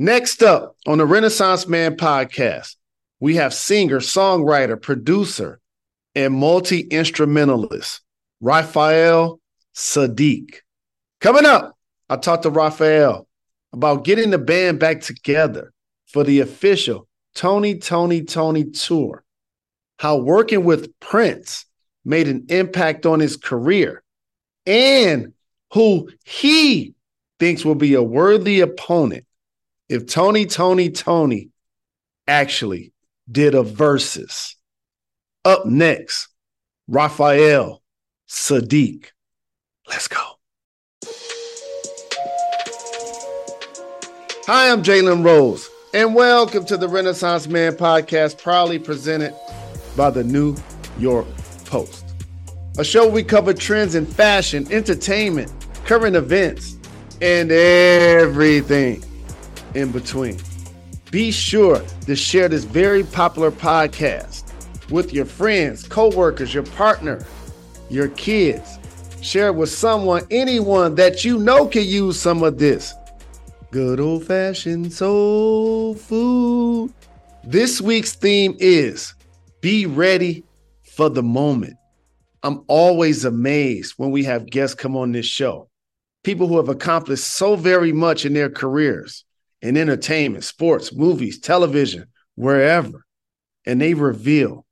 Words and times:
Next 0.00 0.44
up 0.44 0.76
on 0.86 0.98
the 0.98 1.04
Renaissance 1.04 1.66
Man 1.66 1.96
podcast, 1.96 2.76
we 3.18 3.34
have 3.34 3.52
singer, 3.52 3.98
songwriter, 3.98 4.80
producer, 4.80 5.58
and 6.14 6.32
multi 6.34 6.82
instrumentalist 6.82 8.00
Raphael 8.40 9.40
Saadiq. 9.74 10.58
Coming 11.20 11.46
up, 11.46 11.76
I 12.08 12.16
talked 12.16 12.44
to 12.44 12.50
Raphael 12.50 13.26
about 13.72 14.04
getting 14.04 14.30
the 14.30 14.38
band 14.38 14.78
back 14.78 15.00
together 15.00 15.72
for 16.06 16.22
the 16.22 16.38
official 16.38 17.08
Tony, 17.34 17.76
Tony, 17.76 18.22
Tony 18.22 18.66
tour, 18.66 19.24
how 19.98 20.18
working 20.18 20.62
with 20.62 20.96
Prince 21.00 21.66
made 22.04 22.28
an 22.28 22.46
impact 22.50 23.04
on 23.04 23.18
his 23.18 23.36
career, 23.36 24.04
and 24.64 25.32
who 25.72 26.08
he 26.24 26.94
thinks 27.40 27.64
will 27.64 27.74
be 27.74 27.94
a 27.94 28.02
worthy 28.02 28.60
opponent 28.60 29.24
if 29.88 30.06
Tony, 30.06 30.44
Tony, 30.44 30.90
Tony 30.90 31.48
actually 32.26 32.92
did 33.30 33.54
a 33.54 33.62
versus. 33.62 34.54
Up 35.44 35.64
next, 35.64 36.28
Raphael 36.88 37.82
Saadiq. 38.28 39.06
Let's 39.88 40.08
go. 40.08 40.22
Hi, 44.46 44.70
I'm 44.70 44.82
Jalen 44.82 45.24
Rose, 45.24 45.70
and 45.94 46.14
welcome 46.14 46.66
to 46.66 46.76
the 46.76 46.88
Renaissance 46.88 47.46
Man 47.48 47.72
podcast, 47.74 48.42
proudly 48.42 48.78
presented 48.78 49.34
by 49.96 50.10
the 50.10 50.24
New 50.24 50.56
York 50.98 51.26
Post. 51.64 52.04
A 52.78 52.84
show 52.84 53.08
we 53.08 53.22
cover 53.22 53.54
trends 53.54 53.94
in 53.94 54.04
fashion, 54.04 54.70
entertainment, 54.70 55.50
current 55.84 56.16
events, 56.16 56.76
and 57.20 57.50
everything 57.50 59.02
in 59.78 59.92
between. 59.92 60.38
Be 61.10 61.30
sure 61.30 61.80
to 62.06 62.14
share 62.14 62.48
this 62.48 62.64
very 62.64 63.02
popular 63.02 63.50
podcast 63.50 64.44
with 64.90 65.14
your 65.14 65.24
friends, 65.24 65.86
coworkers, 65.86 66.52
your 66.52 66.64
partner, 66.64 67.24
your 67.88 68.08
kids. 68.08 68.78
Share 69.22 69.48
it 69.48 69.54
with 69.54 69.70
someone, 69.70 70.24
anyone 70.30 70.94
that 70.96 71.24
you 71.24 71.38
know 71.38 71.66
can 71.66 71.84
use 71.84 72.20
some 72.20 72.42
of 72.42 72.58
this. 72.58 72.94
Good 73.70 74.00
old 74.00 74.24
fashioned 74.24 74.92
soul 74.92 75.94
food. 75.94 76.92
This 77.44 77.80
week's 77.80 78.14
theme 78.14 78.56
is 78.58 79.14
be 79.60 79.86
ready 79.86 80.44
for 80.82 81.08
the 81.08 81.22
moment. 81.22 81.76
I'm 82.42 82.64
always 82.68 83.24
amazed 83.24 83.94
when 83.96 84.10
we 84.10 84.24
have 84.24 84.50
guests 84.50 84.74
come 84.74 84.96
on 84.96 85.12
this 85.12 85.26
show. 85.26 85.68
People 86.22 86.46
who 86.46 86.56
have 86.58 86.68
accomplished 86.68 87.24
so 87.24 87.56
very 87.56 87.92
much 87.92 88.24
in 88.24 88.34
their 88.34 88.50
careers 88.50 89.24
in 89.62 89.76
entertainment, 89.76 90.44
sports, 90.44 90.92
movies, 90.92 91.38
television, 91.38 92.06
wherever. 92.34 93.04
And 93.66 93.80
they 93.80 93.94
reveal 93.94 94.64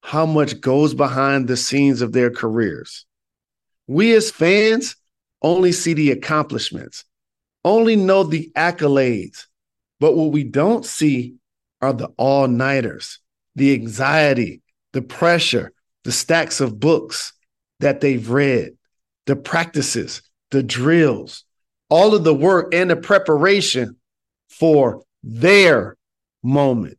how 0.00 0.26
much 0.26 0.60
goes 0.60 0.94
behind 0.94 1.48
the 1.48 1.56
scenes 1.56 2.00
of 2.00 2.12
their 2.12 2.30
careers. 2.30 3.04
We 3.86 4.14
as 4.14 4.30
fans 4.30 4.96
only 5.42 5.72
see 5.72 5.94
the 5.94 6.12
accomplishments, 6.12 7.04
only 7.64 7.96
know 7.96 8.22
the 8.22 8.50
accolades, 8.56 9.46
but 10.00 10.16
what 10.16 10.32
we 10.32 10.44
don't 10.44 10.84
see 10.84 11.34
are 11.80 11.92
the 11.92 12.08
all 12.16 12.48
nighters, 12.48 13.18
the 13.56 13.74
anxiety, 13.74 14.62
the 14.92 15.02
pressure, 15.02 15.72
the 16.04 16.12
stacks 16.12 16.60
of 16.60 16.80
books 16.80 17.32
that 17.80 18.00
they've 18.00 18.30
read, 18.30 18.76
the 19.26 19.36
practices, 19.36 20.22
the 20.50 20.62
drills, 20.62 21.44
all 21.90 22.14
of 22.14 22.24
the 22.24 22.34
work 22.34 22.72
and 22.74 22.90
the 22.90 22.96
preparation 22.96 23.96
for 24.58 25.02
their 25.22 25.96
moment. 26.42 26.98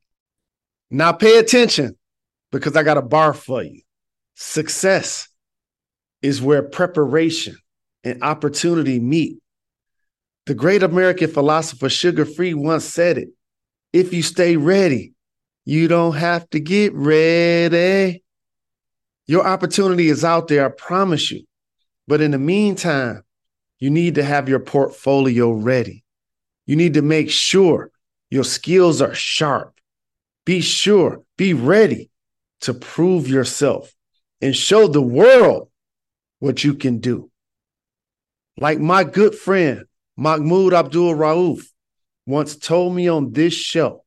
Now 0.89 1.11
pay 1.11 1.37
attention 1.37 1.97
because 2.51 2.75
I 2.75 2.83
got 2.83 2.97
a 2.97 3.01
bar 3.01 3.33
for 3.33 3.63
you. 3.63 3.81
Success 4.35 5.27
is 6.21 6.41
where 6.41 6.63
preparation 6.63 7.55
and 8.03 8.23
opportunity 8.23 8.99
meet. 8.99 9.39
The 10.45 10.55
great 10.55 10.81
American 10.81 11.29
philosopher 11.29 11.89
Sugar 11.89 12.25
Free 12.25 12.53
once 12.53 12.85
said 12.85 13.17
it 13.17 13.29
if 13.93 14.13
you 14.13 14.23
stay 14.23 14.55
ready, 14.55 15.13
you 15.65 15.87
don't 15.87 16.15
have 16.15 16.49
to 16.51 16.59
get 16.59 16.93
ready. 16.93 18.23
Your 19.27 19.45
opportunity 19.45 20.09
is 20.09 20.23
out 20.23 20.47
there, 20.47 20.65
I 20.65 20.69
promise 20.69 21.31
you. 21.31 21.43
But 22.07 22.21
in 22.21 22.31
the 22.31 22.39
meantime, 22.39 23.21
you 23.77 23.89
need 23.89 24.15
to 24.15 24.23
have 24.23 24.49
your 24.49 24.59
portfolio 24.59 25.51
ready. 25.51 26.03
You 26.69 26.75
need 26.75 26.93
to 26.93 27.01
make 27.01 27.31
sure 27.31 27.89
your 28.29 28.43
skills 28.43 29.01
are 29.01 29.15
sharp. 29.15 29.73
Be 30.45 30.61
sure, 30.61 31.23
be 31.35 31.55
ready 31.55 32.11
to 32.61 32.75
prove 32.75 33.27
yourself 33.27 33.91
and 34.39 34.55
show 34.55 34.87
the 34.87 35.01
world 35.01 35.71
what 36.37 36.63
you 36.63 36.75
can 36.75 36.99
do. 36.99 37.31
Like 38.55 38.77
my 38.77 39.03
good 39.03 39.33
friend, 39.33 39.85
Mahmoud 40.15 40.75
Abdul 40.75 41.15
Rauf, 41.15 41.63
once 42.27 42.55
told 42.55 42.93
me 42.93 43.07
on 43.07 43.31
this 43.31 43.55
show 43.55 44.05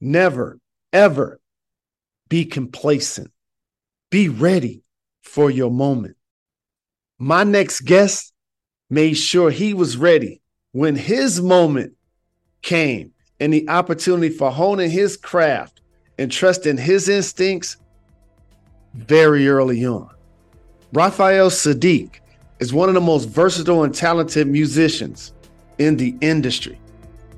never, 0.00 0.58
ever 0.92 1.38
be 2.28 2.44
complacent. 2.44 3.30
Be 4.10 4.28
ready 4.28 4.82
for 5.22 5.48
your 5.48 5.70
moment. 5.70 6.16
My 7.20 7.44
next 7.44 7.82
guest 7.82 8.32
made 8.90 9.14
sure 9.14 9.52
he 9.52 9.74
was 9.74 9.96
ready 9.96 10.40
when 10.74 10.96
his 10.96 11.40
moment 11.40 11.92
came 12.60 13.12
and 13.38 13.54
the 13.54 13.68
opportunity 13.68 14.28
for 14.28 14.50
honing 14.50 14.90
his 14.90 15.16
craft 15.16 15.80
and 16.18 16.32
trusting 16.32 16.76
his 16.76 17.08
instincts 17.08 17.76
very 18.92 19.46
early 19.46 19.86
on. 19.86 20.10
Raphael 20.92 21.48
Saadiq 21.48 22.18
is 22.58 22.72
one 22.72 22.88
of 22.88 22.96
the 22.96 23.00
most 23.00 23.28
versatile 23.28 23.84
and 23.84 23.94
talented 23.94 24.48
musicians 24.48 25.32
in 25.78 25.96
the 25.96 26.16
industry. 26.20 26.76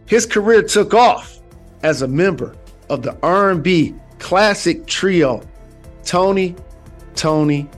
His 0.07 0.25
career 0.25 0.63
took 0.63 0.95
off 0.95 1.39
as 1.83 2.01
a 2.01 2.09
member 2.09 2.57
of 2.89 3.03
the 3.03 3.19
R&B 3.23 3.95
classic 4.19 4.87
trio 4.87 5.43
Tony, 6.05 6.57
Tony, 7.15 7.69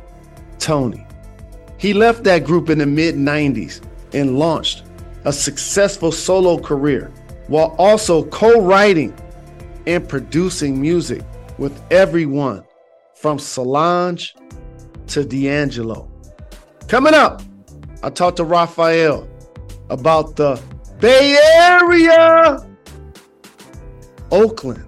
Tony. 0.61 1.05
He 1.79 1.95
left 1.95 2.23
that 2.25 2.45
group 2.45 2.71
in 2.71 2.79
the 2.79 2.87
mid 2.87 3.17
90s 3.17 3.81
and 4.13 4.39
launched 4.39 4.85
a 5.25 5.33
successful 5.33 6.13
solo 6.13 6.59
career 6.59 7.13
while 7.49 7.75
also 7.79 8.25
co 8.25 8.61
writing 8.61 9.15
and 9.87 10.09
producing 10.09 10.81
music 10.81 11.23
with 11.59 11.81
everyone 11.91 12.65
from 13.15 13.39
Solange 13.39 14.35
to 15.09 15.25
D'Angelo. 15.25 16.11
Coming 16.87 17.15
up, 17.15 17.43
I 18.03 18.11
talked 18.11 18.37
to 18.37 18.45
Raphael 18.45 19.29
about 19.91 20.37
the 20.37 20.61
Bay 21.01 21.37
Area, 21.55 22.67
Oakland 24.31 24.85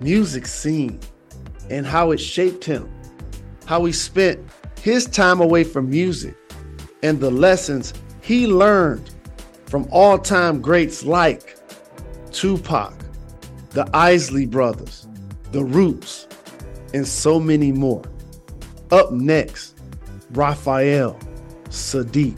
music 0.00 0.46
scene, 0.46 1.00
and 1.70 1.86
how 1.86 2.12
it 2.12 2.18
shaped 2.18 2.64
him, 2.64 2.88
how 3.66 3.84
he 3.84 3.92
spent 3.92 4.40
his 4.80 5.06
time 5.06 5.40
away 5.40 5.64
from 5.64 5.90
music, 5.90 6.36
and 7.02 7.18
the 7.18 7.30
lessons 7.30 7.94
he 8.20 8.46
learned 8.46 9.10
from 9.68 9.86
all 9.90 10.18
time 10.18 10.62
greats 10.62 11.04
like 11.04 11.56
Tupac, 12.32 12.94
the 13.70 13.88
Isley 13.92 14.46
Brothers, 14.46 15.06
The 15.52 15.62
Roots, 15.62 16.26
and 16.94 17.06
so 17.06 17.38
many 17.38 17.70
more. 17.72 18.02
Up 18.90 19.12
next, 19.12 19.78
Raphael 20.30 21.18
Saadiq. 21.68 22.36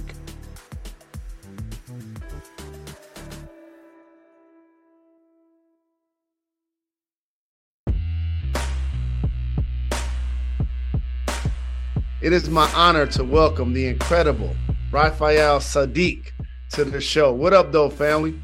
It 12.20 12.34
is 12.34 12.50
my 12.50 12.70
honor 12.74 13.06
to 13.06 13.24
welcome 13.24 13.72
the 13.72 13.86
incredible 13.86 14.54
Raphael 14.90 15.60
Saadiq 15.60 16.32
to 16.70 16.84
the 16.84 17.00
show. 17.00 17.32
What 17.32 17.52
up, 17.52 17.72
though, 17.72 17.90
family? 17.90 18.40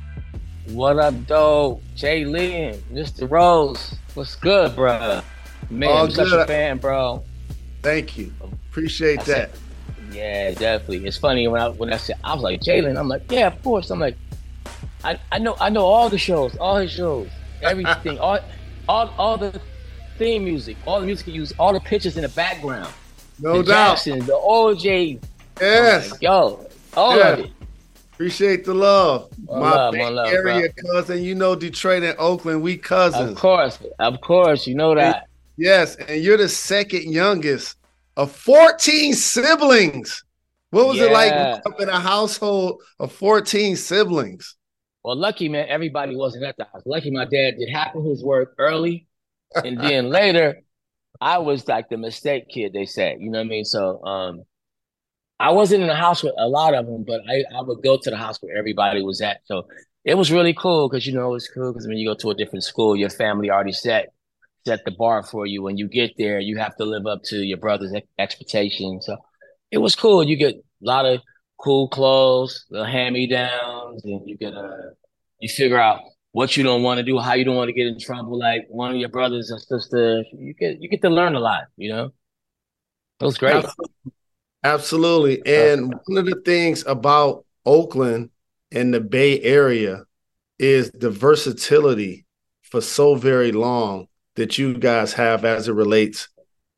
What 0.68 0.98
up, 0.98 1.14
though? 1.26 1.80
Jay 1.94 2.24
Lynn, 2.24 2.82
Mr. 2.92 3.30
Rose. 3.30 3.94
What's 4.14 4.34
good, 4.34 4.74
bro? 4.74 5.22
Man, 5.70 5.90
All 5.90 5.98
I'm 5.98 6.06
good. 6.06 6.14
such 6.16 6.32
a 6.32 6.46
fan, 6.46 6.78
bro. 6.78 7.24
Thank 7.82 8.18
you. 8.18 8.32
Appreciate 8.70 9.20
I 9.20 9.24
that. 9.24 9.50
Said, 9.54 9.58
yeah, 10.12 10.50
definitely. 10.52 11.06
It's 11.06 11.16
funny 11.16 11.46
when 11.48 11.60
I 11.60 11.68
when 11.68 11.92
I 11.92 11.96
said 11.96 12.16
I 12.24 12.34
was 12.34 12.42
like 12.42 12.60
Jalen. 12.60 12.98
I'm 12.98 13.08
like, 13.08 13.30
yeah, 13.30 13.48
of 13.48 13.62
course. 13.62 13.90
I'm 13.90 14.00
like, 14.00 14.16
I, 15.04 15.18
I 15.32 15.38
know 15.38 15.56
I 15.60 15.68
know 15.68 15.84
all 15.84 16.08
the 16.08 16.18
shows, 16.18 16.56
all 16.56 16.76
his 16.76 16.92
shows, 16.92 17.28
everything, 17.62 18.18
all 18.20 18.38
all 18.88 19.12
all 19.18 19.36
the 19.36 19.60
theme 20.18 20.44
music, 20.44 20.76
all 20.86 21.00
the 21.00 21.06
music 21.06 21.26
he 21.26 21.32
used, 21.32 21.54
all 21.58 21.72
the 21.72 21.80
pictures 21.80 22.16
in 22.16 22.22
the 22.22 22.28
background. 22.30 22.92
No 23.40 23.58
the 23.58 23.72
doubt. 23.72 23.90
Jackson, 23.96 24.20
the 24.20 24.32
OJ. 24.32 25.20
Yes. 25.60 26.10
Like, 26.12 26.22
yo, 26.22 26.66
all 26.96 27.16
yeah. 27.16 27.28
of 27.28 27.38
it. 27.40 27.50
Appreciate 28.16 28.64
the 28.64 28.72
love. 28.72 29.30
One 29.44 29.60
My 29.60 29.68
love, 29.74 29.94
love, 29.94 30.28
area 30.28 30.70
bro. 30.74 30.94
cousin. 30.94 31.22
You 31.22 31.34
know 31.34 31.54
Detroit 31.54 32.02
and 32.02 32.18
Oakland, 32.18 32.62
we 32.62 32.78
cousins. 32.78 33.32
Of 33.32 33.36
course, 33.36 33.78
of 33.98 34.22
course, 34.22 34.66
you 34.66 34.74
know 34.74 34.94
that. 34.94 35.28
Yes, 35.58 35.96
and 35.96 36.24
you're 36.24 36.38
the 36.38 36.48
second 36.48 37.12
youngest 37.12 37.76
of 38.16 38.32
14 38.32 39.12
siblings. 39.12 40.24
What 40.70 40.86
was 40.86 40.98
it 40.98 41.12
like 41.12 41.30
up 41.30 41.78
in 41.78 41.90
a 41.90 42.00
household 42.00 42.80
of 42.98 43.12
14 43.12 43.76
siblings? 43.76 44.56
Well, 45.04 45.16
lucky 45.16 45.50
man, 45.50 45.66
everybody 45.68 46.16
wasn't 46.16 46.44
at 46.44 46.56
the 46.56 46.64
house. 46.64 46.84
Lucky 46.86 47.10
my 47.10 47.26
dad 47.26 47.56
did 47.58 47.68
half 47.68 47.94
of 47.94 48.02
his 48.02 48.24
work 48.24 48.54
early, 48.56 49.06
and 49.62 49.78
then 49.78 50.08
later, 50.10 50.62
I 51.20 51.36
was 51.36 51.68
like 51.68 51.90
the 51.90 51.98
mistake 51.98 52.48
kid. 52.48 52.72
They 52.72 52.86
said, 52.86 53.18
you 53.20 53.28
know 53.28 53.40
what 53.40 53.44
I 53.44 53.48
mean. 53.48 53.64
So, 53.66 54.02
um, 54.04 54.44
I 55.38 55.52
wasn't 55.52 55.82
in 55.82 55.88
the 55.88 55.94
house 55.94 56.22
with 56.22 56.34
a 56.38 56.48
lot 56.48 56.74
of 56.74 56.86
them, 56.86 57.04
but 57.06 57.20
I 57.28 57.44
I 57.56 57.62
would 57.62 57.82
go 57.82 57.98
to 57.98 58.10
the 58.10 58.16
house 58.16 58.38
where 58.40 58.56
everybody 58.56 59.02
was 59.02 59.20
at. 59.20 59.40
So 59.44 59.66
it 60.04 60.16
was 60.16 60.32
really 60.32 60.54
cool 60.54 60.88
because 60.88 61.06
you 61.06 61.12
know 61.12 61.34
it's 61.34 61.48
cool 61.48 61.72
because 61.72 61.86
when 61.86 61.98
you 61.98 62.08
go 62.08 62.14
to 62.14 62.30
a 62.30 62.34
different 62.34 62.64
school, 62.64 62.96
your 62.96 63.10
family 63.10 63.50
already 63.50 63.72
set 63.72 64.12
set 64.66 64.84
the 64.84 64.90
bar 64.90 65.22
for 65.22 65.46
you. 65.46 65.62
When 65.62 65.76
you 65.78 65.88
get 65.88 66.12
there, 66.18 66.40
you 66.40 66.58
have 66.58 66.76
to 66.76 66.84
live 66.84 67.06
up 67.06 67.22
to 67.24 67.36
your 67.36 67.58
brother's 67.58 67.92
ex- 67.94 68.06
expectations. 68.18 69.06
So 69.06 69.16
it 69.70 69.78
was 69.78 69.94
cool. 69.94 70.24
You 70.24 70.36
get 70.36 70.54
a 70.54 70.60
lot 70.80 71.06
of 71.06 71.20
cool 71.58 71.88
clothes, 71.88 72.66
the 72.70 72.84
hand 72.84 73.14
me 73.14 73.26
downs, 73.26 74.04
and 74.04 74.28
you 74.28 74.36
get 74.36 74.54
a 74.54 74.90
you 75.40 75.48
figure 75.48 75.78
out 75.78 76.00
what 76.32 76.56
you 76.56 76.62
don't 76.62 76.82
want 76.82 76.98
to 76.98 77.04
do, 77.04 77.18
how 77.18 77.34
you 77.34 77.44
don't 77.44 77.56
want 77.56 77.68
to 77.68 77.72
get 77.72 77.86
in 77.86 77.98
trouble. 77.98 78.38
Like 78.38 78.66
one 78.68 78.90
of 78.92 78.96
your 78.96 79.08
brothers 79.08 79.50
and 79.50 79.60
sisters, 79.60 80.26
you 80.32 80.54
get 80.54 80.80
you 80.80 80.88
get 80.88 81.02
to 81.02 81.10
learn 81.10 81.34
a 81.34 81.40
lot. 81.40 81.64
You 81.76 81.92
know, 81.92 82.04
it 83.20 83.24
was 83.24 83.38
great. 83.38 83.56
Absolutely. 83.56 84.12
Absolutely. 84.66 85.46
And 85.46 85.94
one 86.06 86.18
of 86.18 86.26
the 86.26 86.40
things 86.44 86.84
about 86.86 87.44
Oakland 87.64 88.30
and 88.72 88.92
the 88.92 89.00
Bay 89.00 89.40
Area 89.40 90.04
is 90.58 90.90
the 90.90 91.10
versatility 91.10 92.26
for 92.62 92.80
so 92.80 93.14
very 93.14 93.52
long 93.52 94.08
that 94.34 94.58
you 94.58 94.74
guys 94.74 95.12
have 95.12 95.44
as 95.44 95.68
it 95.68 95.72
relates 95.72 96.28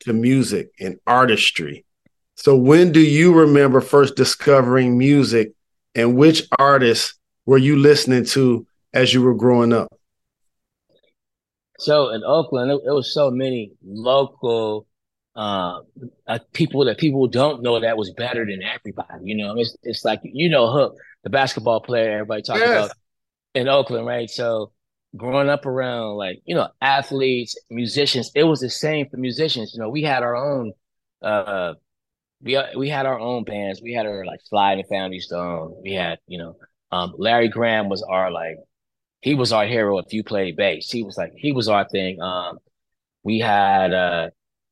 to 0.00 0.12
music 0.12 0.70
and 0.78 0.98
artistry. 1.06 1.86
So 2.34 2.56
when 2.56 2.92
do 2.92 3.00
you 3.00 3.34
remember 3.34 3.80
first 3.80 4.16
discovering 4.16 4.98
music 4.98 5.52
and 5.94 6.14
which 6.14 6.46
artists 6.58 7.14
were 7.46 7.58
you 7.58 7.76
listening 7.76 8.26
to 8.26 8.66
as 8.92 9.14
you 9.14 9.22
were 9.22 9.34
growing 9.34 9.72
up? 9.72 9.88
So 11.78 12.10
in 12.10 12.22
Oakland, 12.22 12.70
it, 12.70 12.80
it 12.84 12.92
was 12.92 13.14
so 13.14 13.30
many 13.30 13.72
local 13.82 14.87
uh, 15.38 15.82
uh, 16.28 16.40
people 16.54 16.86
that 16.86 16.98
people 16.98 17.28
don't 17.28 17.62
know 17.62 17.80
that 17.80 17.96
was 17.98 18.12
better 18.12 18.46
than 18.46 18.62
everybody. 18.62 19.24
You 19.24 19.36
know, 19.36 19.56
it's 19.58 19.76
it's 19.84 20.04
like 20.04 20.20
you 20.24 20.50
know 20.50 20.72
Hook, 20.72 20.96
the 21.24 21.30
basketball 21.30 21.80
player 21.82 22.12
everybody 22.12 22.42
talks 22.42 22.60
Yes. 22.60 22.86
about 22.86 22.92
in 23.54 23.68
Oakland, 23.68 24.06
right? 24.06 24.30
So 24.30 24.72
growing 25.16 25.48
up 25.50 25.66
around 25.66 26.16
like 26.16 26.40
you 26.46 26.54
know 26.56 26.68
athletes, 26.82 27.56
musicians, 27.70 28.32
it 28.34 28.44
was 28.44 28.60
the 28.60 28.70
same 28.70 29.08
for 29.10 29.18
musicians. 29.18 29.74
You 29.74 29.82
know, 29.82 29.90
we 29.90 30.02
had 30.02 30.22
our 30.24 30.36
own. 30.36 30.72
Uh, 31.22 31.74
we 32.42 32.58
we 32.76 32.88
had 32.88 33.06
our 33.06 33.18
own 33.18 33.44
bands. 33.44 33.80
We 33.82 33.94
had 33.94 34.06
our 34.06 34.24
like 34.26 34.40
Sly 34.44 34.74
and 34.74 34.88
Family 34.88 35.20
Stone. 35.20 35.76
We 35.82 35.92
had 35.94 36.18
you 36.28 36.38
know, 36.38 36.56
um, 36.92 37.14
Larry 37.18 37.48
Graham 37.48 37.88
was 37.88 38.02
our 38.02 38.30
like 38.30 38.58
he 39.22 39.34
was 39.34 39.52
our 39.52 39.66
hero 39.66 39.98
if 39.98 40.12
you 40.12 40.24
played 40.24 40.56
bass. 40.56 40.90
He 40.90 41.02
was 41.02 41.16
like 41.18 41.32
he 41.36 41.52
was 41.52 41.68
our 41.68 41.88
thing. 41.88 42.20
Um, 42.22 42.58
we 43.24 43.40
had 43.40 43.92
uh 43.94 44.30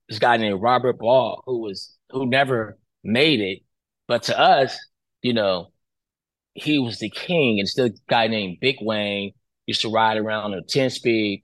this 0.09 0.19
guy 0.19 0.37
named 0.37 0.61
Robert 0.61 0.99
Ball 0.99 1.43
who 1.47 1.61
was 1.61 1.97
who 2.11 2.27
never 2.27 2.79
made 3.03 3.41
it, 3.41 3.63
but 4.09 4.25
to 4.25 4.39
us, 4.39 4.79
you 5.23 5.33
know, 5.33 5.73
he 6.55 6.79
was 6.79 6.99
the 6.99 7.11
king. 7.11 7.59
And 7.61 7.69
still 7.69 7.91
guy 8.09 8.29
named 8.29 8.59
Big 8.61 8.77
Wayne 8.81 9.33
used 9.67 9.83
to 9.83 9.91
ride 9.91 10.17
around 10.17 10.55
a 10.55 10.63
10 10.63 10.91
speed 10.91 11.43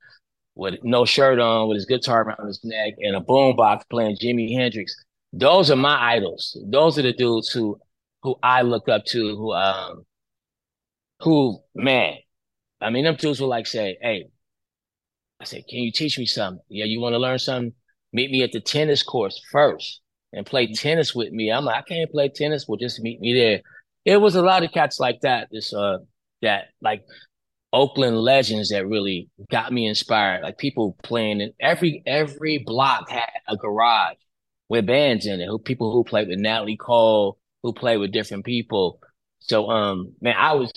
with 0.55 0.77
no 0.83 1.05
shirt 1.05 1.39
on, 1.39 1.69
with 1.69 1.77
his 1.77 1.87
guitar 1.87 2.23
around 2.23 2.47
his 2.47 2.61
neck 2.65 2.95
and 2.99 3.17
a 3.17 3.21
boombox 3.21 3.83
playing 3.91 4.17
Jimi 4.17 4.55
Hendrix. 4.55 4.95
Those 5.33 5.71
are 5.71 5.77
my 5.77 6.15
idols. 6.15 6.57
Those 6.67 6.99
are 6.99 7.03
the 7.03 7.13
dudes 7.13 7.49
who 7.51 7.79
who 8.23 8.37
I 8.43 8.63
look 8.63 8.89
up 8.89 9.05
to, 9.07 9.37
who 9.37 9.53
um 9.53 10.05
who 11.21 11.61
man, 11.75 12.17
I 12.81 12.91
mean 12.91 13.05
them 13.05 13.17
dudes 13.17 13.41
will 13.41 13.49
like 13.49 13.67
say, 13.67 13.99
Hey, 14.01 14.27
I 15.41 15.45
said, 15.45 15.67
Can 15.69 15.81
you 15.81 15.93
teach 15.93 16.19
me 16.19 16.27
something? 16.27 16.63
Yeah, 16.69 16.85
you 16.85 17.01
want 17.01 17.15
to 17.15 17.19
learn 17.19 17.39
something? 17.39 17.75
Meet 18.13 18.31
me 18.31 18.43
at 18.43 18.53
the 18.53 18.61
tennis 18.61 19.03
course 19.03 19.41
first 19.51 20.01
and 20.33 20.47
play 20.47 20.73
tennis 20.73 21.15
with 21.15 21.33
me. 21.33 21.51
I'm 21.51 21.65
like, 21.65 21.77
I 21.77 21.83
can't 21.83 22.11
play 22.11 22.29
tennis, 22.29 22.67
well 22.69 22.79
just 22.79 23.01
meet 23.01 23.21
me 23.21 23.35
there. 23.35 23.61
It 24.05 24.21
was 24.21 24.35
a 24.35 24.43
lot 24.43 24.65
of 24.65 24.73
cats 24.73 24.99
like 25.01 25.21
that, 25.23 25.49
this 25.51 25.73
uh 25.73 25.99
that 26.43 26.69
like 26.81 27.05
Oakland 27.73 28.19
legends 28.19 28.69
that 28.71 28.87
really 28.87 29.31
got 29.51 29.73
me 29.73 29.87
inspired. 29.87 30.43
Like 30.43 30.59
people 30.59 30.97
playing 31.03 31.41
in 31.41 31.53
every 31.61 32.03
every 32.07 32.59
block 32.59 33.09
had 33.11 33.31
a 33.49 33.57
garage 33.57 34.17
with 34.69 34.87
bands 34.87 35.27
in 35.27 35.41
it. 35.41 35.47
Who 35.49 35.59
people 35.59 35.93
who 35.93 36.05
played 36.05 36.29
with 36.29 36.39
Natalie 36.39 36.77
Cole, 36.77 37.39
who 37.63 37.73
played 37.73 37.99
with 37.99 38.13
different 38.13 38.45
people. 38.45 39.01
So 39.41 39.71
um 39.71 40.15
man, 40.21 40.35
I 40.39 40.55
was 40.55 40.71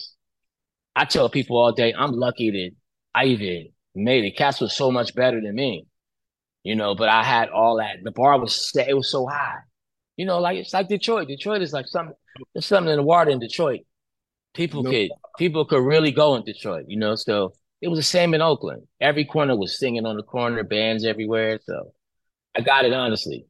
I 0.95 1.05
tell 1.05 1.29
people 1.29 1.57
all 1.57 1.73
day, 1.73 1.93
I'm 1.97 2.13
lucky 2.13 2.51
that 2.51 2.71
I 3.13 3.25
even 3.25 3.69
made 3.95 4.25
it. 4.25 4.37
Cats 4.37 4.61
was 4.61 4.73
so 4.73 4.91
much 4.91 5.15
better 5.15 5.41
than 5.41 5.55
me. 5.55 5.85
You 6.65 6.75
know, 6.75 6.95
but 6.95 7.09
I 7.09 7.23
had 7.23 7.49
all 7.49 7.77
that. 7.77 7.97
The 8.03 8.11
bar 8.11 8.39
was 8.39 8.71
set, 8.71 8.89
it 8.89 8.95
was 8.97 9.11
so 9.11 9.27
high. 9.27 9.59
You 10.17 10.25
know, 10.25 10.39
like 10.39 10.57
it's 10.57 10.73
like 10.73 10.89
Detroit. 10.89 11.27
Detroit 11.27 11.61
is 11.61 11.71
like 11.71 11.87
something 11.87 12.15
there's 12.53 12.65
something 12.65 12.91
in 12.91 12.97
the 12.97 13.03
water 13.03 13.29
in 13.29 13.39
Detroit. 13.39 13.81
People 14.55 14.83
No. 14.83 14.89
could 14.89 15.09
people 15.37 15.65
could 15.65 15.83
really 15.85 16.11
go 16.11 16.35
in 16.35 16.43
Detroit, 16.43 16.85
you 16.87 16.97
know. 16.97 17.15
So 17.15 17.53
it 17.81 17.87
was 17.87 17.99
the 17.99 18.03
same 18.03 18.33
in 18.33 18.41
Oakland. 18.41 18.87
Every 18.99 19.25
corner 19.25 19.55
was 19.55 19.77
singing 19.77 20.07
on 20.07 20.17
the 20.17 20.23
corner, 20.23 20.63
bands 20.63 21.05
everywhere. 21.05 21.59
So 21.63 21.93
I 22.57 22.61
got 22.61 22.85
it 22.85 22.93
honestly. 22.93 23.45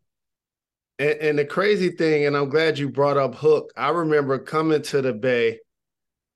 And, 1.00 1.20
and 1.22 1.40
the 1.40 1.46
crazy 1.46 1.92
thing, 1.92 2.26
and 2.26 2.36
I'm 2.36 2.50
glad 2.50 2.78
you 2.78 2.90
brought 2.90 3.18
up 3.18 3.36
Hook. 3.36 3.72
I 3.78 3.90
remember 3.92 4.40
coming 4.40 4.82
to 4.82 5.02
the 5.02 5.14
Bay, 5.14 5.60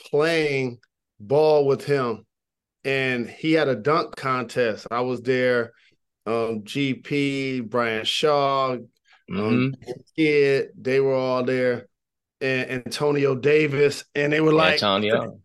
playing 0.10 0.80
ball 1.20 1.66
with 1.66 1.86
him, 1.86 2.26
and 2.86 3.30
he 3.30 3.54
had 3.54 3.68
a 3.68 3.76
dunk 3.76 4.16
contest. 4.16 4.88
I 4.92 5.02
was 5.02 5.22
there. 5.22 5.74
Um, 6.30 6.62
GP, 6.64 7.62
Brian 7.70 8.06
Shaw, 8.06 8.78
Mhm. 9.30 9.40
um, 9.40 9.76
Kidd, 10.16 10.70
they 10.80 11.00
were 11.00 11.16
all 11.16 11.44
there, 11.44 11.88
and 12.42 12.70
Antonio 12.86 13.36
Davis, 13.36 14.04
and 14.16 14.32
they 14.32 14.42
were 14.42 14.54
like, 14.54 14.74
Antonio 14.74 15.40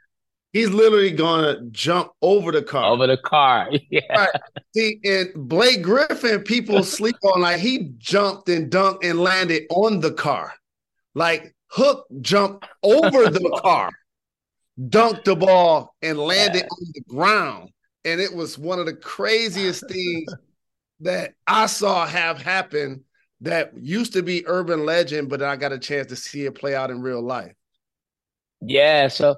he's 0.53 0.71
literally 0.71 1.11
gonna 1.11 1.61
jump 1.73 2.13
over 2.23 2.53
the 2.53 2.63
car. 2.63 2.85
over 2.85 3.09
the 3.09 3.17
car. 3.17 3.69
yeah. 3.91 4.27
See, 4.73 5.01
and 5.05 5.31
Blake 5.35 5.83
Griffin, 5.83 6.43
people 6.45 6.83
sleep 6.85 7.17
on 7.25 7.41
like 7.41 7.59
he 7.61 7.91
jumped 7.99 8.49
and 8.49 8.71
dunked 8.71 9.05
and 9.05 9.19
landed 9.19 9.65
on 9.71 9.99
the 10.01 10.13
car. 10.13 10.55
Like 11.15 11.55
Hook 11.73 12.07
jumped 12.21 12.67
over 12.85 13.31
the 13.31 13.59
car, 13.63 13.91
dunked 14.81 15.25
the 15.25 15.35
ball, 15.35 15.95
and 16.03 16.19
landed 16.19 16.63
Yeah. 16.63 16.69
on 16.71 16.93
the 16.95 17.01
ground. 17.09 17.71
And 18.05 18.21
it 18.21 18.33
was 18.33 18.57
one 18.57 18.79
of 18.79 18.87
the 18.87 18.95
craziest 18.95 19.89
things 19.89 20.33
that 21.05 21.35
I 21.47 21.67
saw 21.67 22.07
have 22.07 22.43
happen 22.43 23.05
that 23.43 23.73
used 23.77 24.15
to 24.15 24.23
be 24.23 24.47
urban 24.47 24.87
legend, 24.87 25.29
but 25.29 25.43
I 25.43 25.57
got 25.57 25.73
a 25.73 25.79
chance 25.79 26.09
to 26.09 26.17
see 26.17 26.47
it 26.47 26.55
play 26.55 26.75
out 26.75 26.91
in 26.91 27.03
real 27.03 27.23
life. 27.23 27.53
Yeah, 28.61 29.09
so 29.09 29.37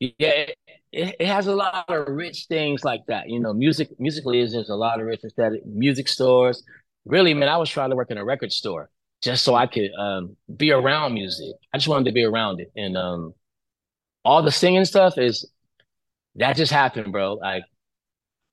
yeah, 0.00 0.46
it, 0.92 1.16
it 1.20 1.26
has 1.26 1.46
a 1.46 1.54
lot 1.54 1.84
of 1.88 2.08
rich 2.08 2.46
things 2.48 2.84
like 2.84 3.02
that. 3.08 3.28
You 3.28 3.40
know, 3.40 3.52
music 3.54 3.90
musically 3.98 4.40
is 4.40 4.52
there's 4.52 4.70
a 4.70 4.74
lot 4.74 5.00
of 5.00 5.06
rich 5.06 5.22
aesthetic 5.24 5.64
music 5.66 6.08
stores. 6.08 6.62
Really, 7.04 7.34
man, 7.34 7.48
I 7.48 7.58
was 7.58 7.70
trying 7.70 7.90
to 7.90 7.96
work 7.96 8.10
in 8.10 8.18
a 8.18 8.24
record 8.24 8.52
store 8.52 8.90
just 9.22 9.44
so 9.44 9.54
I 9.54 9.66
could 9.66 9.90
um 9.98 10.36
be 10.56 10.72
around 10.72 11.14
music. 11.14 11.54
I 11.72 11.78
just 11.78 11.88
wanted 11.88 12.06
to 12.06 12.12
be 12.12 12.24
around 12.24 12.60
it. 12.60 12.72
And 12.76 12.96
um 12.96 13.34
all 14.24 14.42
the 14.42 14.52
singing 14.52 14.84
stuff 14.86 15.18
is 15.18 15.48
that 16.36 16.56
just 16.56 16.72
happened, 16.72 17.12
bro. 17.12 17.34
Like 17.34 17.64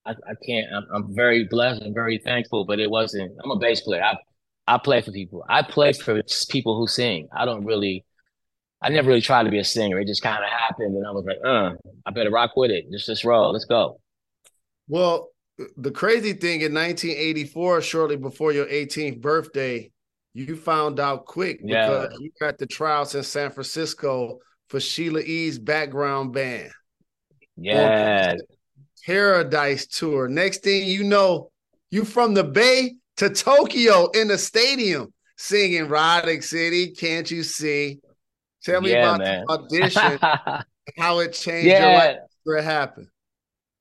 I, 0.06 0.12
I 0.12 0.34
can't 0.46 0.68
I'm, 0.74 0.88
I'm 0.94 1.16
very 1.16 1.44
blessed 1.46 1.82
and 1.82 1.94
very 1.94 2.18
thankful, 2.18 2.66
but 2.66 2.80
it 2.80 2.90
wasn't 2.90 3.32
I'm 3.44 3.52
a 3.52 3.58
bass 3.60 3.82
player. 3.82 4.04
I 4.04 4.18
I 4.68 4.78
play 4.78 5.02
for 5.02 5.12
people. 5.12 5.44
I 5.50 5.64
play 5.64 5.94
for 5.94 6.22
people 6.50 6.78
who 6.78 6.88
sing. 6.88 7.28
I 7.36 7.46
don't 7.46 7.66
really 7.66 8.06
I 8.82 8.90
never 8.90 9.10
really 9.10 9.22
tried 9.22 9.44
to 9.44 9.52
be 9.52 9.60
a 9.60 9.64
singer. 9.64 10.00
It 10.00 10.08
just 10.08 10.24
kind 10.24 10.44
of 10.44 10.50
happened, 10.50 10.96
and 10.98 11.06
I 11.06 11.12
was 11.12 11.24
like, 11.26 11.38
"Uh, 11.46 11.74
I 12.06 12.12
better 12.12 12.32
rock 12.32 12.52
with 12.56 12.72
it. 12.72 12.86
Just 12.92 13.06
just 13.06 13.24
roll. 13.24 13.52
Let's 13.52 13.66
go." 13.66 14.00
Well, 14.88 15.30
the 15.78 15.92
crazy 15.92 16.34
thing 16.34 16.62
in 16.62 16.74
1984, 16.74 17.82
shortly 17.82 18.16
before 18.16 18.52
your 18.52 18.66
18th 18.66 19.22
birthday, 19.22 19.92
you 20.34 20.56
found 20.56 21.00
out 21.00 21.26
quick 21.26 21.60
Yeah. 21.64 21.88
because 22.08 22.20
you 22.20 22.32
got 22.40 22.58
the 22.58 22.66
trials 22.66 23.14
in 23.14 23.22
San 23.24 23.52
Francisco 23.52 24.40
for 24.70 24.80
Sheila 24.80 25.20
E's 25.22 25.60
background 25.60 26.34
band, 26.34 26.72
Yeah, 27.58 28.36
Paradise 29.06 29.88
Tour. 29.88 30.28
Next 30.28 30.64
thing 30.64 30.88
you 30.88 31.04
know, 31.04 31.52
you 31.90 32.06
from 32.06 32.34
the 32.34 32.44
Bay 32.44 32.96
to 33.18 33.30
Tokyo 33.30 34.10
in 34.12 34.28
the 34.28 34.38
stadium 34.38 35.14
singing 35.38 35.86
Erotic 35.86 36.44
City, 36.44 36.92
Can't 36.92 37.30
You 37.30 37.44
See? 37.44 38.00
Tell 38.64 38.82
me 38.82 38.92
yeah, 38.92 39.16
about 39.16 39.20
man. 39.20 39.46
the 39.48 39.54
audition, 39.54 40.20
how 40.98 41.20
it 41.20 41.34
changed 41.34 41.68
yeah. 41.68 41.90
your 41.90 41.98
life, 41.98 42.18
where 42.44 42.58
it 42.58 42.64
happened. 42.64 43.08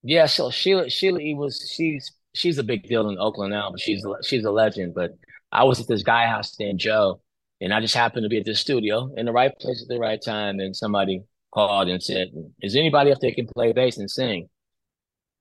Yeah, 0.03 0.27
so 0.27 0.51
Sheila 0.51 0.89
Sheila 0.89 1.21
E 1.21 1.35
was 1.35 1.71
she's 1.75 2.13
she's 2.35 2.57
a 2.57 2.63
big 2.63 2.85
deal 2.85 3.11
in 3.11 3.19
Oakland 3.19 3.53
now, 3.53 3.71
but 3.71 3.81
she's 3.81 4.05
she's 4.23 4.45
a 4.45 4.51
legend. 4.51 4.95
But 4.95 5.19
I 5.53 5.65
was 5.65 5.81
at 5.81 5.87
this 5.87 6.03
guy 6.03 6.27
house 6.27 6.59
named 6.59 6.79
Joe, 6.79 7.21
and 7.61 7.75
I 7.75 7.81
just 7.81 7.95
happened 7.95 8.25
to 8.25 8.31
be 8.31 8.39
at 8.39 8.47
the 8.47 8.55
studio 8.55 9.13
in 9.17 9.27
the 9.27 9.33
right 9.33 9.53
place 9.61 9.83
at 9.83 9.89
the 9.89 9.99
right 9.99 10.21
time, 10.25 10.61
and 10.61 10.75
somebody 10.75 11.23
called 11.53 11.89
and 11.89 12.03
said, 12.03 12.29
"Is 12.63 12.75
anybody 12.75 13.13
up 13.13 13.19
there 13.21 13.33
can 13.33 13.47
play 13.47 13.73
bass 13.73 13.99
and 13.99 14.11
sing?" 14.11 14.49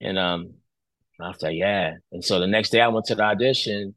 And 0.01 0.17
um, 0.17 0.53
I 1.19 1.27
was 1.29 1.41
like, 1.41 1.57
"Yeah." 1.57 1.95
And 2.11 2.23
so 2.23 2.39
the 2.39 2.47
next 2.47 2.69
day 2.69 2.81
I 2.81 2.87
went 2.87 3.05
to 3.07 3.15
the 3.15 3.23
audition. 3.23 3.95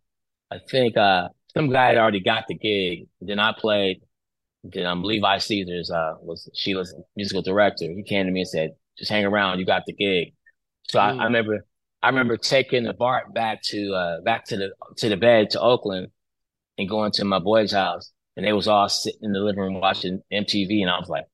I 0.51 0.59
think 0.59 0.97
uh 0.97 1.29
some 1.55 1.71
guy 1.71 1.89
had 1.89 1.99
already 1.99 2.21
got 2.21 2.47
the 2.49 2.55
gig. 2.55 3.09
Then 3.21 3.39
I 3.39 3.53
played. 3.57 4.03
Then 4.65 4.87
um, 4.87 5.03
Levi 5.03 5.39
Caesars 5.39 5.91
uh, 5.91 6.15
was 6.21 6.49
Sheila's 6.55 6.95
musical 7.17 7.43
director. 7.43 7.85
He 7.85 8.03
came 8.05 8.27
to 8.27 8.33
me 8.33 8.41
and 8.41 8.49
said, 8.49 8.71
"Just 8.97 9.11
hang 9.11 9.25
around. 9.25 9.59
You 9.59 9.67
got 9.67 9.85
the 9.87 9.93
gig." 9.93 10.35
So 10.85 10.99
mm. 10.99 11.03
I, 11.03 11.09
I, 11.09 11.13
mm. 11.13 11.25
remember, 11.25 11.67
I 12.03 12.09
remember 12.09 12.37
taking 12.37 12.85
the 12.85 12.95
BART 12.95 13.35
back 13.35 13.63
to 13.65 13.93
uh, 13.93 14.21
back 14.23 14.45
to 14.47 14.57
the 14.57 14.73
to 14.99 15.09
the 15.09 15.17
bed 15.17 15.51
to 15.51 15.61
Oakland, 15.61 16.09
and 16.79 16.89
going 16.89 17.13
to 17.13 17.25
my 17.25 17.39
boys' 17.39 17.73
house, 17.73 18.13
and 18.37 18.47
they 18.47 18.53
was 18.53 18.69
all 18.69 18.89
sitting 18.89 19.21
in 19.23 19.33
the 19.33 19.41
living 19.41 19.61
room 19.61 19.81
watching 19.81 20.23
MTV, 20.33 20.81
and 20.81 20.91
I 20.91 20.99
was 20.99 21.09
like, 21.09 21.25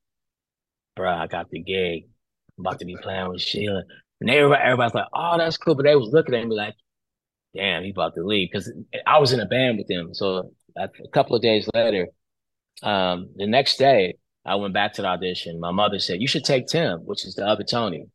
"Bro, 0.96 1.12
I 1.12 1.26
got 1.26 1.50
the 1.50 1.60
gig. 1.60 2.04
I'm 2.56 2.66
about 2.66 2.78
to 2.80 2.86
be 2.86 2.96
playing 2.96 3.28
with 3.28 3.42
Sheila." 3.42 3.84
And 4.20 4.30
everybody, 4.30 4.62
everybody's 4.62 4.94
like, 4.94 5.08
"Oh, 5.14 5.38
that's 5.38 5.56
cool," 5.56 5.74
but 5.74 5.84
they 5.84 5.94
was 5.96 6.10
looking 6.12 6.34
at 6.34 6.46
me 6.46 6.56
like, 6.56 6.74
damn, 7.54 7.84
he 7.84 7.90
about 7.90 8.14
to 8.14 8.24
leave 8.24 8.48
because 8.50 8.72
I 9.06 9.18
was 9.18 9.32
in 9.32 9.40
a 9.40 9.46
band 9.46 9.78
with 9.78 9.90
him. 9.90 10.14
So 10.14 10.52
a 10.76 10.88
couple 11.12 11.36
of 11.36 11.42
days 11.42 11.68
later, 11.74 12.08
um, 12.82 13.30
the 13.36 13.46
next 13.46 13.78
day, 13.78 14.18
I 14.44 14.54
went 14.56 14.74
back 14.74 14.94
to 14.94 15.02
the 15.02 15.08
audition. 15.08 15.60
My 15.60 15.72
mother 15.72 15.98
said, 15.98 16.20
"You 16.20 16.28
should 16.28 16.44
take 16.44 16.66
Tim," 16.68 17.00
which 17.00 17.24
is 17.26 17.34
the 17.34 17.46
other 17.46 17.64
Tony. 17.64 18.06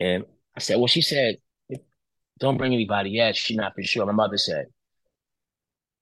And 0.00 0.24
I 0.56 0.60
said, 0.60 0.78
"Well," 0.78 0.86
she 0.86 1.02
said, 1.02 1.38
"Don't 2.38 2.56
bring 2.56 2.72
anybody 2.72 3.10
yet. 3.10 3.36
She's 3.36 3.56
not 3.56 3.74
for 3.74 3.82
sure." 3.82 4.06
My 4.06 4.12
mother 4.12 4.38
said, 4.38 4.66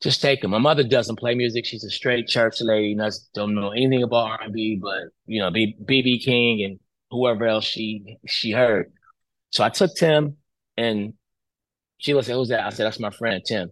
"Just 0.03 0.21
take 0.23 0.45
him." 0.45 0.51
My 0.51 0.59
mother 0.59 0.85
doesn't 0.85 1.17
play 1.17 1.35
music. 1.35 1.65
She's 1.65 1.85
a 1.85 1.91
straight 1.91 2.29
church 2.29 2.61
lady. 2.61 2.95
Does, 2.95 3.29
don't 3.35 3.55
know 3.55 3.71
anything 3.71 4.03
about 4.03 4.31
R 4.31 4.43
and 4.43 4.53
B, 4.53 4.79
but 4.81 5.05
you 5.27 5.41
know, 5.41 5.51
BB 5.51 6.23
King 6.25 6.63
and 6.65 6.81
whoever 7.11 7.47
else 7.47 7.65
she 7.65 8.19
she 8.27 8.53
heard. 8.53 8.93
So 9.53 9.63
I 9.63 9.69
took 9.69 9.95
Tim, 9.95 10.37
and 10.77 11.15
she 11.99 12.13
said, 12.23 12.35
Who's 12.35 12.49
that? 12.49 12.65
I 12.65 12.71
said, 12.71 12.87
That's 12.87 13.01
my 13.01 13.11
friend 13.11 13.43
Tim. 13.47 13.71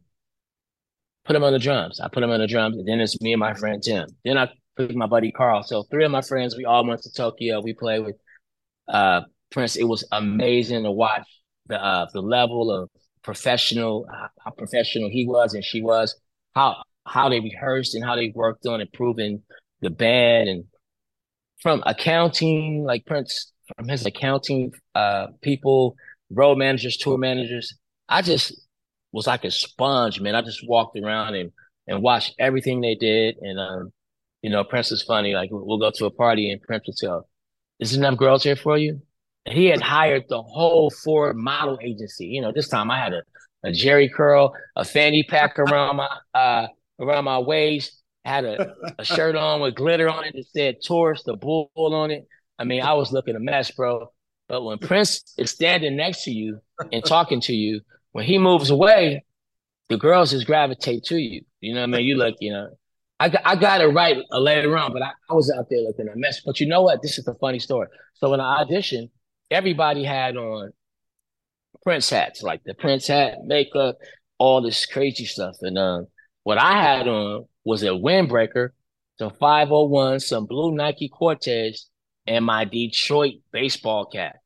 Put 1.25 1.37
him 1.37 1.45
on 1.45 1.53
the 1.53 1.59
drums. 1.59 2.01
I 2.01 2.09
put 2.09 2.23
him 2.23 2.31
on 2.31 2.41
the 2.41 2.47
drums, 2.47 2.77
and 2.77 2.87
then 2.87 3.01
it's 3.01 3.21
me 3.21 3.33
and 3.33 3.41
my 3.41 3.55
friend 3.55 3.83
Tim. 3.83 4.07
Then 4.25 4.39
I 4.39 4.49
put 4.77 4.95
my 4.95 5.07
buddy 5.07 5.33
Carl. 5.33 5.63
So 5.63 5.85
three 5.85 6.05
of 6.05 6.11
my 6.11 6.23
friends, 6.23 6.57
we 6.57 6.65
all 6.65 6.87
went 6.87 7.03
to 7.03 7.13
Tokyo. 7.13 7.61
We 7.61 7.75
played 7.75 8.05
with 8.05 8.17
uh, 8.89 9.23
Prince. 9.51 9.77
It 9.77 9.85
was 9.85 10.07
amazing 10.13 10.85
to 10.85 10.93
watch 10.93 11.27
the 11.67 11.83
uh, 11.83 12.07
the 12.13 12.21
level 12.23 12.71
of 12.71 12.91
professional, 13.23 14.07
how 14.11 14.51
professional 14.51 15.11
he 15.11 15.27
was 15.27 15.55
and 15.55 15.65
she 15.65 15.83
was, 15.83 16.19
how 16.55 16.83
how 17.07 17.29
they 17.29 17.41
rehearsed 17.41 17.95
and 17.95 18.05
how 18.05 18.17
they 18.17 18.33
worked 18.35 18.67
on 18.67 18.81
improving 18.81 19.43
the 19.81 19.91
band 19.91 20.49
and 20.49 20.65
from 21.61 21.83
accounting, 21.87 22.85
like 22.85 23.05
Prince, 23.07 23.53
from 23.77 23.89
his 23.89 24.07
accounting 24.07 24.73
uh, 24.95 25.29
people, 25.43 25.97
road 26.31 26.59
managers, 26.59 26.97
tour 26.97 27.19
managers, 27.19 27.75
I 28.09 28.23
just 28.23 28.61
was 29.13 29.27
like 29.27 29.45
a 29.45 29.51
sponge, 29.51 30.21
man. 30.21 30.35
I 30.35 30.43
just 30.43 30.67
walked 30.67 30.99
around 30.99 31.35
and 31.35 31.53
and 31.87 32.03
watched 32.03 32.35
everything 32.39 32.81
they 32.81 32.95
did. 32.95 33.37
And 33.41 33.59
um, 33.59 33.93
you 34.43 34.51
know, 34.51 34.65
Prince 34.65 34.93
is 34.93 35.03
funny. 35.03 35.35
Like 35.35 35.51
we'll 35.53 35.79
go 35.79 35.91
to 35.91 36.07
a 36.07 36.11
party 36.11 36.51
and 36.51 36.63
Prince 36.63 36.85
would 36.87 36.97
tell, 36.97 37.29
"Is 37.79 37.95
enough 37.97 38.17
girls 38.17 38.43
here 38.45 38.57
for 38.57 38.79
you?" 38.79 39.01
And 39.47 39.57
he 39.57 39.67
had 39.67 39.81
hired 39.81 40.25
the 40.29 40.43
whole 40.43 40.91
Ford 40.91 41.37
model 41.37 41.79
agency. 41.83 42.27
You 42.27 42.43
know, 42.43 42.53
this 42.53 42.69
time 42.69 42.91
I 42.91 42.99
had 42.99 43.15
a, 43.15 43.23
a 43.65 43.71
Jheri 43.71 44.13
curl, 44.13 44.55
a 44.77 44.85
fanny 44.85 45.23
pack 45.23 45.59
around 45.59 45.97
my 45.97 46.09
uh 46.35 46.67
around 47.01 47.25
my 47.25 47.39
waist, 47.39 48.01
had 48.25 48.45
a, 48.45 48.75
a 48.99 49.05
shirt 49.05 49.37
on 49.37 49.61
with 49.61 49.75
glitter 49.75 50.09
on 50.09 50.25
it 50.25 50.35
that 50.35 50.47
said 50.53 50.77
Taurus, 50.87 51.23
the 51.25 51.37
bull 51.37 51.71
on 51.77 52.11
it. 52.11 52.27
I 52.61 52.65
mean, 52.65 52.83
I 52.83 52.93
was 52.93 53.11
looking 53.11 53.37
a 53.37 53.41
mess, 53.41 53.71
bro. 53.71 54.13
But 54.47 54.63
when 54.63 54.79
Prince 54.79 55.35
is 55.39 55.51
standing 55.51 55.97
next 55.97 56.25
to 56.25 56.31
you 56.31 56.61
and 56.93 57.03
talking 57.03 57.41
to 57.43 57.55
you, 57.55 57.81
when 58.13 58.27
he 58.27 58.37
moves 58.37 58.69
away, 58.69 59.25
the 59.89 59.97
girls 59.97 60.33
just 60.33 60.47
gravitate 60.47 61.05
to 61.05 61.17
you. 61.17 61.43
You 61.61 61.73
know 61.75 61.81
what 61.81 61.95
I 61.95 61.99
mean? 61.99 62.07
You 62.07 62.17
look, 62.17 62.37
you 62.41 62.53
know, 62.53 62.69
I 63.19 63.31
got, 63.31 63.43
I 63.47 63.57
got 63.57 63.81
it 63.81 63.87
right 63.87 64.19
later 64.31 64.77
on, 64.77 64.93
but 64.93 65.03
I, 65.03 65.11
I 65.31 65.35
was 65.35 65.51
out 65.51 65.69
there 65.71 65.81
looking 65.81 66.09
a 66.09 66.17
mess. 66.17 66.43
But 66.45 66.61
you 66.61 66.67
know 66.67 66.83
what? 66.83 67.01
This 67.01 67.19
is 67.19 67.27
a 67.29 67.35
funny 67.35 67.61
story. 67.61 67.89
So 68.15 68.31
when 68.31 68.41
I 68.41 68.63
auditioned, 68.63 69.09
everybody 69.51 70.05
had 70.05 70.37
on 70.37 70.73
Prince 71.83 72.11
hats, 72.11 72.43
like 72.43 72.63
the 72.65 72.75
Prince 72.75 73.07
hat, 73.07 73.39
makeup, 73.45 73.97
all 74.39 74.61
this 74.61 74.85
crazy 74.85 75.25
stuff. 75.25 75.57
And 75.63 75.79
um, 75.79 76.09
what 76.43 76.59
I 76.59 76.83
had 76.83 77.09
on 77.09 77.47
was 77.65 77.83
a 77.83 77.89
windbreaker, 77.89 78.71
some 79.19 79.31
501, 79.31 80.21
some 80.21 80.47
blue 80.47 80.75
Nike 80.75 81.09
Cortez, 81.09 81.87
and 82.27 82.45
my 82.45 82.65
Detroit 82.65 83.35
baseball 83.53 84.07
cap. 84.07 84.37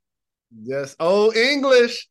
Yes. 0.63 0.97
Oh, 1.01 1.33
English. 1.33 2.09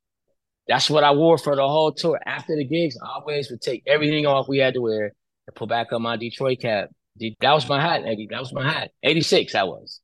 That's 0.68 0.90
what 0.90 1.04
I 1.04 1.12
wore 1.12 1.38
for 1.38 1.56
the 1.56 1.68
whole 1.68 1.92
tour. 1.92 2.20
After 2.26 2.56
the 2.56 2.66
gigs, 2.66 2.98
I 3.02 3.20
always 3.20 3.52
would 3.52 3.62
take 3.62 3.84
everything 3.86 4.26
off 4.26 4.48
we 4.48 4.60
had 4.60 4.76
to 4.76 4.82
wear 4.82 5.12
and 5.48 5.56
put 5.56 5.70
back 5.70 5.92
on 5.92 6.02
my 6.02 6.16
Detroit 6.16 6.60
cap. 6.62 6.90
That 7.42 7.54
was 7.54 7.68
my 7.68 7.82
hat, 7.82 8.04
Eddie. 8.06 8.28
That 8.30 8.40
was 8.40 8.54
my 8.54 8.70
hat. 8.70 8.92
86, 9.04 9.54
that 9.54 9.68
was. 9.68 10.00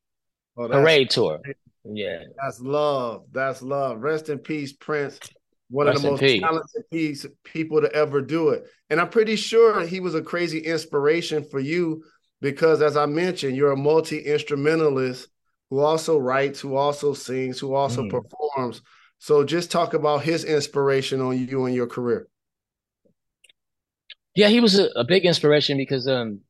Oh, 0.58 0.68
Parade 0.68 1.10
tour. 1.10 1.40
Yeah. 1.86 2.24
That's 2.42 2.60
love. 2.60 3.26
That's 3.32 3.62
love. 3.62 4.02
Rest 4.02 4.30
in 4.30 4.40
peace, 4.40 4.74
Prince. 4.74 5.20
One 5.70 5.88
Rest 5.88 5.98
of 5.98 6.04
the 6.04 6.12
most 6.12 6.20
peace. 6.20 6.42
talented 6.42 6.90
piece, 6.92 7.26
people 7.44 7.82
to 7.82 7.94
ever 7.94 8.22
do 8.22 8.50
it. 8.50 8.66
And 8.90 9.00
I'm 9.00 9.10
pretty 9.10 9.36
sure 9.36 9.82
he 9.86 10.00
was 10.00 10.16
a 10.16 10.22
crazy 10.22 10.60
inspiration 10.60 11.44
for 11.44 11.60
you 11.60 12.04
because, 12.42 12.82
as 12.82 12.98
I 12.98 13.06
mentioned, 13.06 13.56
you're 13.56 13.72
a 13.72 13.78
multi 13.78 14.20
instrumentalist 14.20 15.30
who 15.70 15.80
also 15.80 16.18
writes, 16.18 16.60
who 16.60 16.76
also 16.76 17.14
sings, 17.14 17.60
who 17.60 17.74
also 17.74 18.04
mm. 18.04 18.10
performs. 18.10 18.82
So 19.20 19.44
just 19.44 19.72
talk 19.72 19.94
about 19.94 20.24
his 20.24 20.46
inspiration 20.46 21.22
on 21.22 21.38
you 21.38 21.66
and 21.66 21.76
your 21.76 21.88
career. 21.88 22.28
Yeah, 24.36 24.48
he 24.48 24.60
was 24.60 24.80
a, 24.80 24.90
a 24.96 25.04
big 25.04 25.26
inspiration 25.26 25.78
because 25.78 26.08
um 26.08 26.42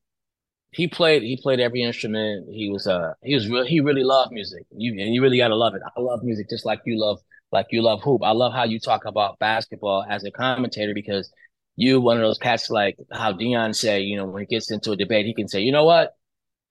he 0.72 0.88
played 0.88 1.24
he 1.24 1.38
played 1.42 1.60
every 1.60 1.82
instrument. 1.82 2.48
He 2.52 2.70
was 2.70 2.86
uh 2.86 3.14
he 3.24 3.34
was 3.34 3.50
real 3.50 3.66
he 3.66 3.80
really 3.80 4.04
loved 4.04 4.32
music. 4.32 4.66
You 4.72 4.92
and 4.92 5.14
you 5.14 5.22
really 5.22 5.38
gotta 5.38 5.56
love 5.56 5.74
it. 5.74 5.82
I 5.98 6.00
love 6.00 6.24
music 6.24 6.50
just 6.50 6.66
like 6.66 6.82
you 6.86 7.00
love 7.00 7.20
like 7.52 7.68
you 7.72 7.82
love 7.82 8.02
hoop. 8.04 8.22
I 8.24 8.32
love 8.32 8.54
how 8.54 8.66
you 8.66 8.80
talk 8.80 9.06
about 9.06 9.40
basketball 9.40 10.06
as 10.08 10.24
a 10.24 10.32
commentator 10.32 10.94
because 10.94 11.32
you 11.76 12.00
one 12.02 12.18
of 12.18 12.22
those 12.22 12.38
cats 12.38 12.70
like 12.70 12.98
how 13.12 13.32
Dion 13.32 13.74
say, 13.74 14.02
you 14.02 14.18
know, 14.18 14.26
when 14.28 14.42
he 14.42 14.46
gets 14.46 14.70
into 14.70 14.92
a 14.92 14.96
debate, 14.96 15.26
he 15.26 15.34
can 15.34 15.48
say, 15.48 15.62
you 15.62 15.72
know 15.72 15.86
what? 15.86 16.14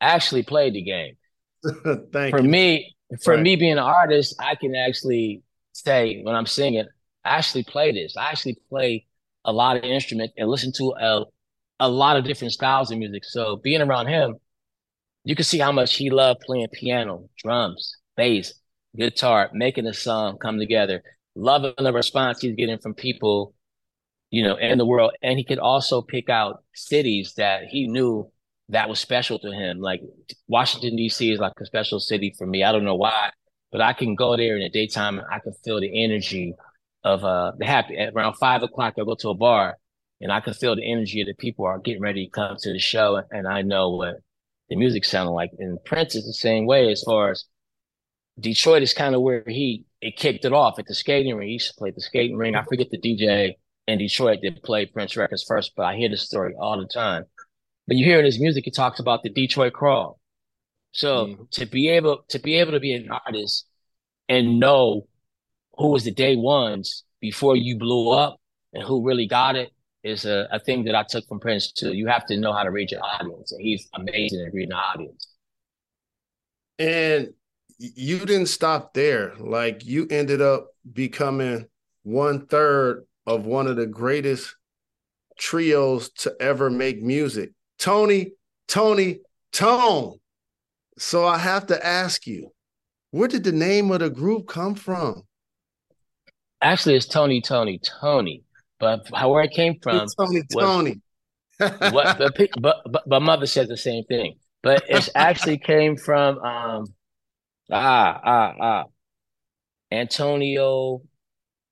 I 0.00 0.10
actually 0.10 0.44
played 0.44 0.74
the 0.74 0.82
game. 0.82 1.16
Thank 2.12 2.34
for 2.34 2.40
you. 2.40 2.48
me, 2.48 2.96
for 3.22 3.34
right. 3.34 3.42
me 3.42 3.56
being 3.56 3.72
an 3.72 3.78
artist, 3.78 4.34
I 4.38 4.54
can 4.54 4.74
actually 4.74 5.42
say 5.72 6.22
when 6.22 6.34
I'm 6.34 6.46
singing, 6.46 6.86
I 7.24 7.36
actually 7.36 7.64
play 7.64 7.92
this. 7.92 8.16
I 8.16 8.30
actually 8.30 8.58
play 8.68 9.06
a 9.44 9.52
lot 9.52 9.76
of 9.76 9.84
instruments 9.84 10.34
and 10.36 10.48
listen 10.48 10.72
to 10.76 10.94
a, 11.00 11.24
a 11.80 11.88
lot 11.88 12.16
of 12.16 12.24
different 12.24 12.52
styles 12.52 12.90
of 12.90 12.98
music. 12.98 13.24
So 13.24 13.56
being 13.56 13.80
around 13.80 14.06
him, 14.06 14.36
you 15.24 15.34
can 15.34 15.44
see 15.44 15.58
how 15.58 15.72
much 15.72 15.96
he 15.96 16.10
loved 16.10 16.40
playing 16.40 16.68
piano, 16.72 17.28
drums, 17.38 17.96
bass, 18.16 18.54
guitar, 18.96 19.50
making 19.52 19.86
a 19.86 19.94
song 19.94 20.38
come 20.38 20.58
together, 20.58 21.02
loving 21.34 21.74
the 21.78 21.92
response 21.92 22.40
he's 22.40 22.56
getting 22.56 22.78
from 22.78 22.94
people, 22.94 23.54
you 24.30 24.42
know, 24.42 24.56
in 24.56 24.78
the 24.78 24.86
world. 24.86 25.12
And 25.22 25.38
he 25.38 25.44
could 25.44 25.58
also 25.58 26.02
pick 26.02 26.28
out 26.28 26.62
cities 26.74 27.34
that 27.36 27.64
he 27.64 27.86
knew 27.88 28.30
that 28.70 28.88
was 28.88 29.00
special 29.00 29.38
to 29.38 29.50
him. 29.50 29.80
Like 29.80 30.02
Washington, 30.46 30.96
D.C. 30.96 31.32
is 31.32 31.40
like 31.40 31.54
a 31.60 31.66
special 31.66 32.00
city 32.00 32.34
for 32.36 32.46
me. 32.46 32.64
I 32.64 32.72
don't 32.72 32.84
know 32.84 32.94
why 32.96 33.30
but 33.70 33.80
I 33.80 33.92
can 33.92 34.14
go 34.14 34.36
there 34.36 34.56
in 34.56 34.62
the 34.62 34.70
daytime 34.70 35.18
and 35.18 35.26
I 35.30 35.38
can 35.40 35.52
feel 35.64 35.80
the 35.80 36.04
energy 36.04 36.54
of 37.04 37.24
uh 37.24 37.52
the 37.58 37.64
happy 37.64 37.96
at 37.96 38.12
around 38.12 38.34
five 38.34 38.62
o'clock 38.62 38.94
I 38.98 39.04
go 39.04 39.14
to 39.14 39.28
a 39.30 39.34
bar 39.34 39.76
and 40.20 40.32
I 40.32 40.40
can 40.40 40.54
feel 40.54 40.74
the 40.74 40.90
energy 40.90 41.20
of 41.20 41.28
the 41.28 41.34
people 41.34 41.64
are 41.64 41.78
getting 41.78 42.02
ready 42.02 42.26
to 42.26 42.30
come 42.30 42.56
to 42.58 42.72
the 42.72 42.78
show 42.78 43.22
and 43.30 43.46
I 43.46 43.62
know 43.62 43.90
what 43.90 44.16
the 44.68 44.76
music 44.76 45.04
sounded 45.04 45.30
like. 45.30 45.50
And 45.58 45.82
Prince 45.84 46.14
is 46.14 46.26
the 46.26 46.32
same 46.32 46.66
way 46.66 46.90
as 46.90 47.02
far 47.02 47.30
as 47.30 47.44
Detroit 48.38 48.82
is 48.82 48.92
kind 48.92 49.14
of 49.14 49.22
where 49.22 49.44
he 49.46 49.84
it 50.00 50.16
kicked 50.16 50.44
it 50.44 50.52
off 50.52 50.78
at 50.78 50.86
the 50.86 50.94
skating 50.94 51.34
ring. 51.36 51.48
He 51.48 51.54
used 51.54 51.72
to 51.72 51.78
play 51.78 51.90
the 51.90 52.00
skating 52.00 52.36
ring. 52.36 52.54
I 52.54 52.62
forget 52.64 52.90
the 52.90 52.98
DJ 52.98 53.54
in 53.86 53.98
Detroit 53.98 54.40
that 54.42 54.62
played 54.62 54.92
Prince 54.92 55.16
records 55.16 55.44
first, 55.44 55.72
but 55.76 55.84
I 55.84 55.96
hear 55.96 56.08
the 56.08 56.16
story 56.16 56.54
all 56.58 56.78
the 56.78 56.86
time. 56.86 57.24
But 57.88 57.96
you 57.96 58.04
hear 58.04 58.18
in 58.18 58.26
his 58.26 58.38
music, 58.38 58.66
he 58.66 58.70
talks 58.70 59.00
about 59.00 59.22
the 59.22 59.30
Detroit 59.30 59.72
crawl. 59.72 60.20
So 60.92 61.26
mm-hmm. 61.26 61.42
to 61.52 61.66
be 61.66 61.88
able 61.88 62.24
to 62.28 62.38
be 62.38 62.56
able 62.56 62.72
to 62.72 62.80
be 62.80 62.92
an 62.92 63.08
artist 63.10 63.66
and 64.28 64.60
know 64.60 65.08
who 65.76 65.88
was 65.88 66.04
the 66.04 66.12
day 66.12 66.36
ones 66.36 67.04
before 67.20 67.56
you 67.56 67.78
blew 67.78 68.10
up 68.10 68.40
and 68.74 68.84
who 68.84 69.06
really 69.06 69.26
got 69.26 69.56
it 69.56 69.70
is 70.04 70.26
a, 70.26 70.46
a 70.52 70.60
thing 70.60 70.84
that 70.84 70.94
I 70.94 71.04
took 71.08 71.26
from 71.26 71.40
Prince 71.40 71.72
too. 71.72 71.94
You 71.94 72.06
have 72.08 72.26
to 72.26 72.36
know 72.36 72.52
how 72.52 72.62
to 72.62 72.70
read 72.70 72.90
your 72.90 73.02
audience, 73.02 73.52
and 73.52 73.60
he's 73.60 73.88
amazing 73.94 74.44
at 74.46 74.52
reading 74.52 74.70
the 74.70 74.76
audience. 74.76 75.28
And 76.78 77.28
you 77.78 78.18
didn't 78.18 78.46
stop 78.46 78.92
there. 78.92 79.34
Like 79.38 79.84
you 79.84 80.06
ended 80.10 80.42
up 80.42 80.68
becoming 80.92 81.66
one 82.02 82.46
third 82.46 83.06
of 83.26 83.46
one 83.46 83.66
of 83.66 83.76
the 83.76 83.86
greatest 83.86 84.54
trios 85.38 86.10
to 86.10 86.34
ever 86.40 86.70
make 86.70 87.02
music. 87.02 87.52
Tony, 87.78 88.32
Tony, 88.66 89.20
Tone. 89.52 90.18
So 90.98 91.26
I 91.26 91.38
have 91.38 91.66
to 91.68 91.86
ask 91.86 92.26
you, 92.26 92.50
where 93.10 93.28
did 93.28 93.44
the 93.44 93.52
name 93.52 93.90
of 93.90 94.00
the 94.00 94.10
group 94.10 94.48
come 94.48 94.74
from? 94.74 95.22
Actually, 96.60 96.96
it's 96.96 97.06
Tony, 97.06 97.40
Tony, 97.40 97.80
Tony. 98.00 98.42
But 98.80 99.08
how 99.14 99.32
where 99.32 99.44
it 99.44 99.52
came 99.52 99.78
from? 99.80 100.02
It's 100.02 100.14
Tony, 100.14 100.42
was, 100.52 100.64
Tony. 100.64 101.00
what, 101.58 102.18
but, 102.18 102.36
but, 102.60 102.76
but 102.92 103.08
my 103.08 103.18
mother 103.18 103.46
said 103.46 103.68
the 103.68 103.76
same 103.76 104.04
thing. 104.04 104.34
But 104.62 104.82
it 104.88 105.08
actually 105.14 105.58
came 105.58 105.96
from 105.96 106.38
um, 106.38 106.86
ah 107.70 108.20
ah 108.24 108.54
ah 108.60 108.84
Antonio. 109.90 111.02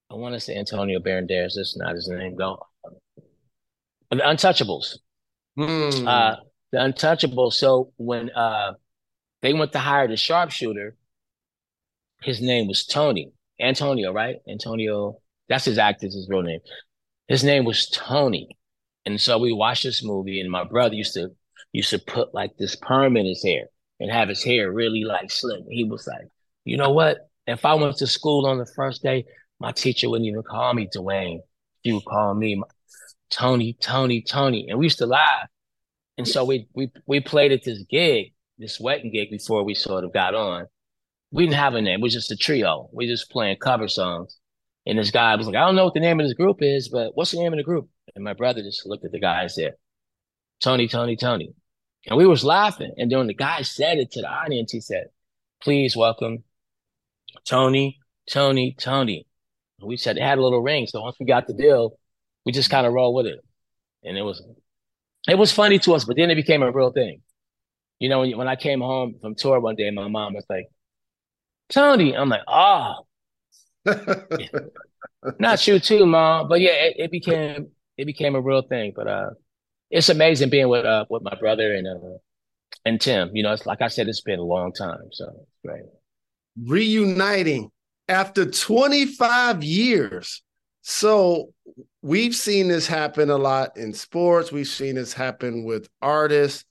I 0.09 0.15
want 0.15 0.35
to 0.35 0.39
say 0.39 0.55
Antonio 0.55 0.99
Banderas. 0.99 1.53
That's 1.55 1.77
not 1.77 1.95
his 1.95 2.07
name 2.07 2.35
though. 2.37 2.65
The 4.09 4.17
Untouchables. 4.17 4.97
Hmm. 5.57 6.07
Uh, 6.07 6.35
the 6.71 6.83
untouchable. 6.83 7.51
So 7.51 7.91
when 7.97 8.29
uh, 8.29 8.73
they 9.41 9.53
went 9.53 9.71
to 9.73 9.79
hire 9.79 10.07
the 10.07 10.17
sharpshooter, 10.17 10.95
his 12.21 12.41
name 12.41 12.67
was 12.67 12.85
Tony 12.85 13.31
Antonio, 13.59 14.11
right? 14.13 14.37
Antonio. 14.47 15.19
That's 15.49 15.65
his 15.65 15.77
actor's 15.77 16.13
his 16.13 16.27
real 16.29 16.41
name. 16.41 16.59
His 17.27 17.43
name 17.43 17.65
was 17.65 17.89
Tony, 17.89 18.57
and 19.05 19.19
so 19.19 19.37
we 19.37 19.53
watched 19.53 19.83
this 19.83 20.03
movie, 20.03 20.39
and 20.39 20.51
my 20.51 20.63
brother 20.63 20.95
used 20.95 21.13
to 21.15 21.29
used 21.71 21.89
to 21.89 21.99
put 21.99 22.33
like 22.33 22.55
this 22.57 22.75
perm 22.75 23.17
in 23.17 23.25
his 23.25 23.43
hair 23.43 23.65
and 23.99 24.11
have 24.11 24.29
his 24.29 24.43
hair 24.43 24.71
really 24.71 25.03
like 25.03 25.31
slick. 25.31 25.63
He 25.69 25.83
was 25.83 26.07
like, 26.07 26.27
you 26.65 26.77
know 26.77 26.91
what? 26.91 27.29
If 27.45 27.65
I 27.65 27.73
went 27.75 27.97
to 27.97 28.07
school 28.07 28.45
on 28.45 28.57
the 28.57 28.69
first 28.75 29.03
day, 29.03 29.25
my 29.59 29.71
teacher 29.71 30.09
wouldn't 30.09 30.27
even 30.27 30.43
call 30.43 30.73
me 30.73 30.87
Dwayne. 30.93 31.39
She 31.85 31.93
would 31.93 32.05
call 32.05 32.33
me 32.33 32.61
Tony, 33.29 33.77
Tony, 33.79 34.21
Tony, 34.21 34.67
and 34.69 34.79
we 34.79 34.85
used 34.85 34.99
to 34.99 35.05
laugh. 35.05 35.47
And 36.17 36.27
so 36.27 36.45
we 36.45 36.67
we 36.73 36.91
we 37.05 37.19
played 37.19 37.51
at 37.51 37.63
this 37.63 37.83
gig, 37.89 38.33
this 38.57 38.79
wedding 38.79 39.11
gig 39.11 39.29
before 39.29 39.63
we 39.63 39.75
sort 39.75 40.03
of 40.03 40.13
got 40.13 40.33
on. 40.33 40.65
We 41.31 41.43
didn't 41.43 41.55
have 41.55 41.75
a 41.75 41.81
name; 41.81 41.99
it 41.99 42.03
was 42.03 42.13
just 42.13 42.31
a 42.31 42.35
trio. 42.37 42.89
We 42.93 43.07
just 43.07 43.29
playing 43.29 43.57
cover 43.57 43.87
songs. 43.87 44.37
And 44.87 44.97
this 44.97 45.11
guy 45.11 45.35
was 45.35 45.47
like, 45.47 45.55
I 45.57 45.65
don't 45.65 45.75
know 45.75 45.83
what 45.83 45.93
the 45.93 45.99
name 45.99 46.19
of 46.21 46.25
this 46.25 46.33
group 46.33 46.59
is, 46.61 46.87
but 46.87 47.11
what's 47.13 47.31
the 47.31 47.39
name 47.39 47.51
of 47.51 47.57
the 47.57 47.63
group? 47.63 47.89
And 48.15 48.23
my 48.23 48.33
brother 48.33 48.61
just 48.61 48.85
looked 48.85 49.03
at 49.03 49.11
the 49.11 49.19
guy 49.19 49.41
and 49.41 49.51
said, 49.51 49.73
Tony, 50.61 50.87
Tony, 50.87 51.17
Tony. 51.17 51.53
And 52.07 52.17
we 52.17 52.25
was 52.25 52.45
laughing. 52.45 52.93
And 52.97 53.11
then 53.11 53.19
when 53.19 53.27
the 53.27 53.33
guy 53.33 53.63
said 53.63 53.97
it 53.97 54.11
to 54.11 54.21
the 54.21 54.29
audience, 54.29 54.71
he 54.71 54.79
said, 54.79 55.07
please 55.61 55.97
welcome 55.97 56.45
Tony, 57.45 57.99
Tony, 58.31 58.75
Tony. 58.79 59.27
And 59.81 59.89
we 59.89 59.97
said 59.97 60.15
it 60.15 60.23
had 60.23 60.37
a 60.37 60.41
little 60.41 60.61
ring. 60.61 60.87
So 60.87 61.01
once 61.01 61.17
we 61.19 61.25
got 61.25 61.47
the 61.47 61.53
deal, 61.53 61.99
we 62.47 62.53
just 62.53 62.69
kind 62.69 62.87
of 62.87 62.93
rolled 62.93 63.13
with 63.13 63.25
it. 63.25 63.43
And 64.05 64.17
it 64.17 64.21
was, 64.21 64.41
it 65.27 65.37
was 65.37 65.51
funny 65.51 65.79
to 65.79 65.95
us, 65.95 66.05
but 66.05 66.15
then 66.15 66.31
it 66.31 66.35
became 66.35 66.63
a 66.63 66.71
real 66.71 66.93
thing. 66.93 67.21
You 67.99 68.07
know, 68.07 68.21
when, 68.21 68.37
when 68.37 68.47
I 68.47 68.55
came 68.55 68.79
home 68.79 69.15
from 69.19 69.35
tour 69.35 69.59
one 69.59 69.75
day, 69.75 69.91
my 69.91 70.07
mom 70.07 70.33
was 70.33 70.45
like, 70.49 70.67
Tony. 71.67 72.15
I'm 72.15 72.29
like, 72.29 72.43
oh, 72.47 73.05
not 75.39 75.67
you 75.67 75.77
too, 75.77 76.05
mom. 76.05 76.47
But 76.47 76.61
yeah, 76.61 76.71
it, 76.71 76.95
it, 76.99 77.11
became 77.11 77.67
it 77.97 78.05
became 78.05 78.35
a 78.35 78.39
real 78.39 78.61
thing. 78.61 78.93
But 78.95 79.07
uh, 79.09 79.29
it's 79.91 80.07
amazing 80.07 80.49
being 80.49 80.69
with 80.69 80.85
uh 80.85 81.03
with 81.09 81.23
my 81.23 81.35
brother 81.37 81.75
and 81.75 81.85
uh 81.85 82.17
and 82.85 83.01
Tim. 83.01 83.35
You 83.35 83.43
know, 83.43 83.51
it's 83.51 83.65
like 83.65 83.81
I 83.81 83.89
said, 83.89 84.07
it's 84.07 84.21
been 84.21 84.39
a 84.39 84.43
long 84.43 84.71
time. 84.71 85.09
So 85.11 85.45
right. 85.65 85.83
Reuniting 86.63 87.71
after 88.07 88.49
25 88.49 89.65
years. 89.65 90.41
So 90.81 91.53
we've 92.07 92.35
seen 92.35 92.69
this 92.69 92.87
happen 92.87 93.29
a 93.29 93.37
lot 93.37 93.75
in 93.75 93.93
sports. 93.93 94.49
We've 94.49 94.67
seen 94.67 94.95
this 94.95 95.11
happen 95.11 95.65
with 95.65 95.89
artists 96.01 96.63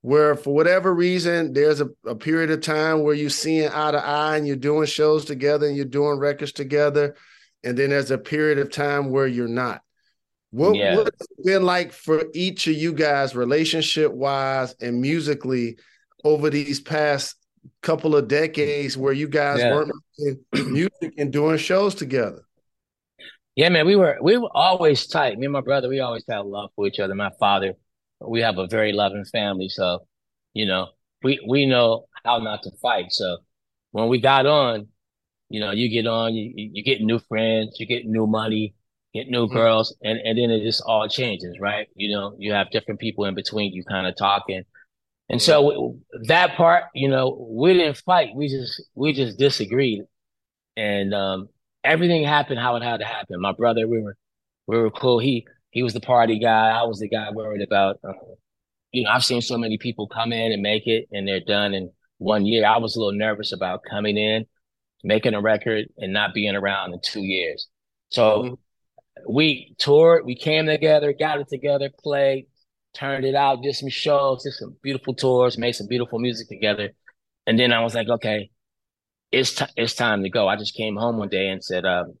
where 0.00 0.34
for 0.34 0.52
whatever 0.52 0.92
reason 0.92 1.52
there's 1.52 1.80
a, 1.80 1.88
a 2.04 2.16
period 2.16 2.50
of 2.50 2.60
time 2.60 3.02
where 3.02 3.14
you're 3.14 3.30
seeing 3.30 3.68
eye 3.68 3.92
to 3.92 4.04
eye 4.04 4.36
and 4.36 4.46
you're 4.46 4.56
doing 4.56 4.86
shows 4.86 5.24
together 5.24 5.66
and 5.66 5.76
you're 5.76 5.84
doing 5.84 6.18
records 6.18 6.52
together 6.52 7.14
and 7.62 7.78
then 7.78 7.90
there's 7.90 8.10
a 8.10 8.18
period 8.18 8.58
of 8.58 8.70
time 8.70 9.10
where 9.10 9.26
you're 9.26 9.46
not 9.46 9.82
what, 10.52 10.74
yeah. 10.74 10.96
what's 10.96 11.20
it 11.20 11.44
been 11.44 11.62
like 11.62 11.92
for 11.92 12.24
each 12.34 12.66
of 12.66 12.74
you 12.74 12.92
guys 12.92 13.36
relationship 13.36 14.10
wise 14.10 14.74
and 14.80 15.00
musically 15.00 15.78
over 16.24 16.50
these 16.50 16.80
past 16.80 17.36
couple 17.82 18.16
of 18.16 18.26
decades 18.26 18.96
where 18.96 19.12
you 19.12 19.28
guys 19.28 19.60
yeah. 19.60 19.72
weren't 19.72 19.92
making 20.18 20.72
music 20.72 21.14
and 21.18 21.30
doing 21.30 21.58
shows 21.58 21.94
together 21.94 22.42
yeah 23.60 23.68
man 23.68 23.86
we 23.86 23.96
were 23.96 24.18
we 24.20 24.36
were 24.36 24.50
always 24.54 25.06
tight 25.06 25.38
me 25.38 25.46
and 25.46 25.52
my 25.52 25.60
brother 25.60 25.88
we 25.88 26.00
always 26.00 26.24
had 26.28 26.40
love 26.40 26.70
for 26.74 26.86
each 26.86 27.00
other 27.00 27.14
my 27.14 27.30
father 27.38 27.74
we 28.20 28.40
have 28.42 28.58
a 28.58 28.66
very 28.66 28.92
loving 28.92 29.24
family. 29.24 29.68
So, 29.68 30.06
you 30.54 30.66
know, 30.66 30.88
we, 31.22 31.40
we 31.46 31.66
know 31.66 32.06
how 32.24 32.38
not 32.38 32.62
to 32.64 32.70
fight. 32.82 33.12
So 33.12 33.38
when 33.92 34.08
we 34.08 34.20
got 34.20 34.46
on, 34.46 34.88
you 35.48 35.60
know, 35.60 35.72
you 35.72 35.88
get 35.88 36.06
on, 36.06 36.34
you, 36.34 36.52
you 36.54 36.84
get 36.84 37.00
new 37.00 37.18
friends, 37.18 37.76
you 37.78 37.86
get 37.86 38.06
new 38.06 38.26
money, 38.26 38.74
get 39.14 39.28
new 39.28 39.46
mm-hmm. 39.46 39.56
girls, 39.56 39.96
and, 40.02 40.18
and 40.18 40.38
then 40.38 40.50
it 40.50 40.62
just 40.62 40.82
all 40.86 41.08
changes, 41.08 41.58
right? 41.60 41.88
You 41.94 42.14
know, 42.14 42.36
you 42.38 42.52
have 42.52 42.70
different 42.70 43.00
people 43.00 43.24
in 43.24 43.34
between 43.34 43.72
you 43.72 43.84
kind 43.84 44.06
of 44.06 44.16
talking. 44.16 44.62
And 45.28 45.40
so 45.40 45.96
that 46.26 46.56
part, 46.56 46.84
you 46.92 47.08
know, 47.08 47.46
we 47.50 47.72
didn't 47.72 47.98
fight. 47.98 48.34
We 48.34 48.48
just, 48.48 48.82
we 48.94 49.12
just 49.12 49.38
disagreed. 49.38 50.02
And, 50.76 51.14
um, 51.14 51.48
everything 51.84 52.24
happened 52.24 52.58
how 52.58 52.76
it 52.76 52.82
had 52.82 53.00
to 53.00 53.06
happen. 53.06 53.40
My 53.40 53.52
brother, 53.52 53.86
we 53.88 54.00
were, 54.00 54.16
we 54.66 54.78
were 54.78 54.90
cool. 54.90 55.18
He, 55.18 55.46
he 55.70 55.82
was 55.82 55.92
the 55.92 56.00
party 56.00 56.38
guy. 56.38 56.68
I 56.68 56.82
was 56.84 56.98
the 56.98 57.08
guy 57.08 57.30
worried 57.30 57.62
about. 57.62 58.00
Uh, 58.02 58.12
you 58.92 59.04
know, 59.04 59.10
I've 59.10 59.24
seen 59.24 59.40
so 59.40 59.56
many 59.56 59.78
people 59.78 60.08
come 60.08 60.32
in 60.32 60.52
and 60.52 60.62
make 60.62 60.86
it, 60.86 61.08
and 61.12 61.26
they're 61.26 61.40
done 61.40 61.74
in 61.74 61.90
one 62.18 62.44
year. 62.44 62.66
I 62.66 62.78
was 62.78 62.96
a 62.96 62.98
little 62.98 63.18
nervous 63.18 63.52
about 63.52 63.82
coming 63.88 64.16
in, 64.16 64.46
making 65.04 65.34
a 65.34 65.40
record, 65.40 65.86
and 65.96 66.12
not 66.12 66.34
being 66.34 66.56
around 66.56 66.92
in 66.92 67.00
two 67.02 67.22
years. 67.22 67.68
So 68.08 68.42
mm-hmm. 68.42 69.32
we 69.32 69.76
toured, 69.78 70.26
we 70.26 70.34
came 70.34 70.66
together, 70.66 71.12
got 71.12 71.40
it 71.40 71.48
together, 71.48 71.90
played, 72.02 72.46
turned 72.94 73.24
it 73.24 73.36
out, 73.36 73.62
did 73.62 73.76
some 73.76 73.88
shows, 73.88 74.42
did 74.42 74.54
some 74.54 74.76
beautiful 74.82 75.14
tours, 75.14 75.56
made 75.56 75.72
some 75.72 75.86
beautiful 75.86 76.18
music 76.18 76.48
together, 76.48 76.90
and 77.46 77.58
then 77.58 77.72
I 77.72 77.82
was 77.82 77.94
like, 77.94 78.08
okay, 78.08 78.50
it's 79.32 79.54
t- 79.54 79.64
it's 79.76 79.94
time 79.94 80.22
to 80.22 80.30
go. 80.30 80.48
I 80.48 80.56
just 80.56 80.74
came 80.74 80.96
home 80.96 81.16
one 81.18 81.28
day 81.28 81.48
and 81.48 81.62
said, 81.62 81.84
um, 81.84 82.14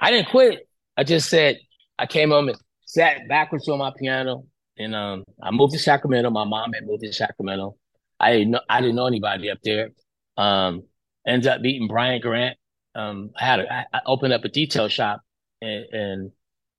I 0.00 0.10
didn't 0.10 0.30
quit. 0.30 0.68
I 0.96 1.04
just 1.04 1.28
said, 1.28 1.58
I 1.98 2.06
came 2.06 2.30
home 2.30 2.48
and 2.48 2.58
sat 2.86 3.28
backwards 3.28 3.68
on 3.68 3.78
my 3.78 3.92
piano, 3.96 4.44
and 4.76 4.94
um, 4.94 5.24
I 5.42 5.50
moved 5.50 5.72
to 5.74 5.78
Sacramento. 5.78 6.30
My 6.30 6.44
mom 6.44 6.72
had 6.72 6.86
moved 6.86 7.02
to 7.02 7.12
Sacramento. 7.12 7.76
I 8.20 8.32
didn't 8.32 8.50
know 8.50 8.60
I 8.68 8.80
didn't 8.80 8.96
know 8.96 9.06
anybody 9.06 9.50
up 9.50 9.58
there. 9.62 9.90
Um, 10.36 10.84
ended 11.26 11.48
up 11.48 11.60
meeting 11.60 11.88
Brian 11.88 12.20
Grant. 12.20 12.56
Um, 12.94 13.30
I 13.38 13.44
had 13.44 13.86
opened 14.06 14.32
up 14.32 14.44
a 14.44 14.48
detail 14.48 14.88
shop, 14.88 15.20
and, 15.60 15.84
and 15.92 16.32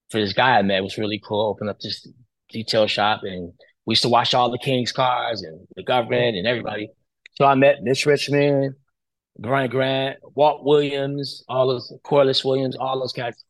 for 0.10 0.20
this 0.20 0.34
guy 0.34 0.58
I 0.58 0.62
met, 0.62 0.84
was 0.84 0.98
really 0.98 1.22
cool. 1.24 1.50
Opened 1.50 1.70
up 1.70 1.80
this 1.80 2.08
detail 2.50 2.88
shop, 2.88 3.22
and 3.24 3.54
we 3.86 3.94
used 3.94 4.02
to 4.04 4.10
wash 4.10 4.34
all 4.34 4.52
the 4.52 4.58
King's 4.58 4.92
cars 4.92 5.42
and 5.42 5.68
the 5.76 5.84
government 5.84 6.36
and 6.38 6.48
everybody. 6.48 6.90
So 7.36 7.46
I 7.46 7.56
met 7.56 7.84
Mitch 7.84 8.06
Richmond, 8.06 8.76
Brian 9.40 9.70
Grant, 9.70 10.18
Walt 10.36 10.66
Williams, 10.66 11.44
all 11.48 11.68
those 11.68 11.94
Corliss 12.04 12.44
Williams, 12.44 12.76
all 12.76 13.00
those 13.00 13.14
guys. 13.14 13.44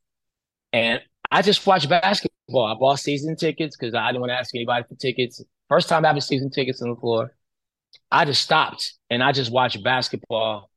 And 0.72 1.02
I 1.32 1.42
just 1.42 1.66
watched 1.66 1.90
basketball. 1.90 2.66
I 2.66 2.76
bought 2.76 3.00
season 3.00 3.36
tickets 3.36 3.76
because 3.76 3.96
I 3.96 4.08
didn't 4.08 4.22
want 4.22 4.32
to 4.32 4.38
ask 4.38 4.54
anybody 4.54 4.86
for 4.88 4.96
tickets. 4.96 5.44
First 5.68 5.90
time 5.90 6.04
having 6.04 6.22
season 6.22 6.52
tickets 6.52 6.82
on 6.82 6.90
the 6.90 6.96
floor. 6.96 7.36
I 8.12 8.26
just 8.26 8.44
stopped 8.44 8.94
and 9.10 9.24
I 9.24 9.32
just 9.32 9.52
watched 9.52 9.84
basketball 9.84 10.70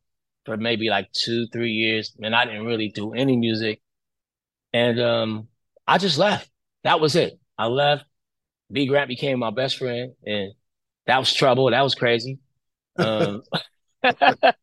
for 0.46 0.57
maybe 0.57 0.88
like 0.88 1.12
two, 1.12 1.46
three 1.53 1.72
years. 1.72 2.14
And 2.22 2.35
I 2.35 2.46
didn't 2.46 2.64
really 2.64 2.88
do 2.88 3.12
any 3.12 3.37
music. 3.37 3.81
And 4.72 4.98
um, 4.98 5.48
I 5.87 5.98
just 5.98 6.16
left. 6.16 6.51
That 6.85 7.01
was 7.01 7.16
it. 7.16 7.38
I 7.59 7.66
left. 7.66 8.05
B 8.70 8.87
Grant 8.87 9.09
became 9.09 9.38
my 9.38 9.51
best 9.51 9.77
friend, 9.77 10.14
and 10.25 10.55
that 11.07 11.18
was 11.18 11.33
trouble. 11.33 11.70
That 11.70 11.83
was 11.83 11.94
crazy. 11.94 12.38
Um, 12.96 13.42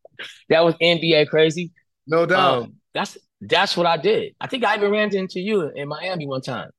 that 0.50 0.64
was 0.64 0.76
NBA 0.76 1.30
crazy. 1.30 1.72
No 2.08 2.26
doubt. 2.26 2.64
Um, 2.64 2.76
that's 2.94 3.18
that's 3.42 3.78
what 3.78 3.86
I 3.86 3.98
did. 3.98 4.34
I 4.40 4.48
think 4.48 4.66
I 4.66 4.76
even 4.76 4.92
ran 4.92 5.16
into 5.16 5.40
you 5.40 5.70
in 5.70 5.88
Miami 5.88 6.28
one 6.28 6.42
time. 6.42 6.70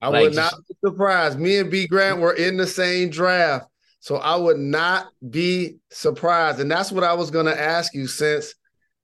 I 0.00 0.08
like, 0.08 0.22
would 0.22 0.34
not 0.34 0.54
be 0.68 0.76
surprised. 0.84 1.38
Me 1.38 1.58
and 1.58 1.70
B 1.70 1.86
Grant 1.86 2.20
were 2.20 2.34
in 2.34 2.56
the 2.56 2.66
same 2.66 3.10
draft. 3.10 3.66
So 4.00 4.16
I 4.16 4.36
would 4.36 4.58
not 4.58 5.08
be 5.28 5.78
surprised. 5.90 6.60
And 6.60 6.70
that's 6.70 6.92
what 6.92 7.04
I 7.04 7.14
was 7.14 7.30
going 7.30 7.46
to 7.46 7.60
ask 7.60 7.94
you 7.94 8.06
since 8.06 8.54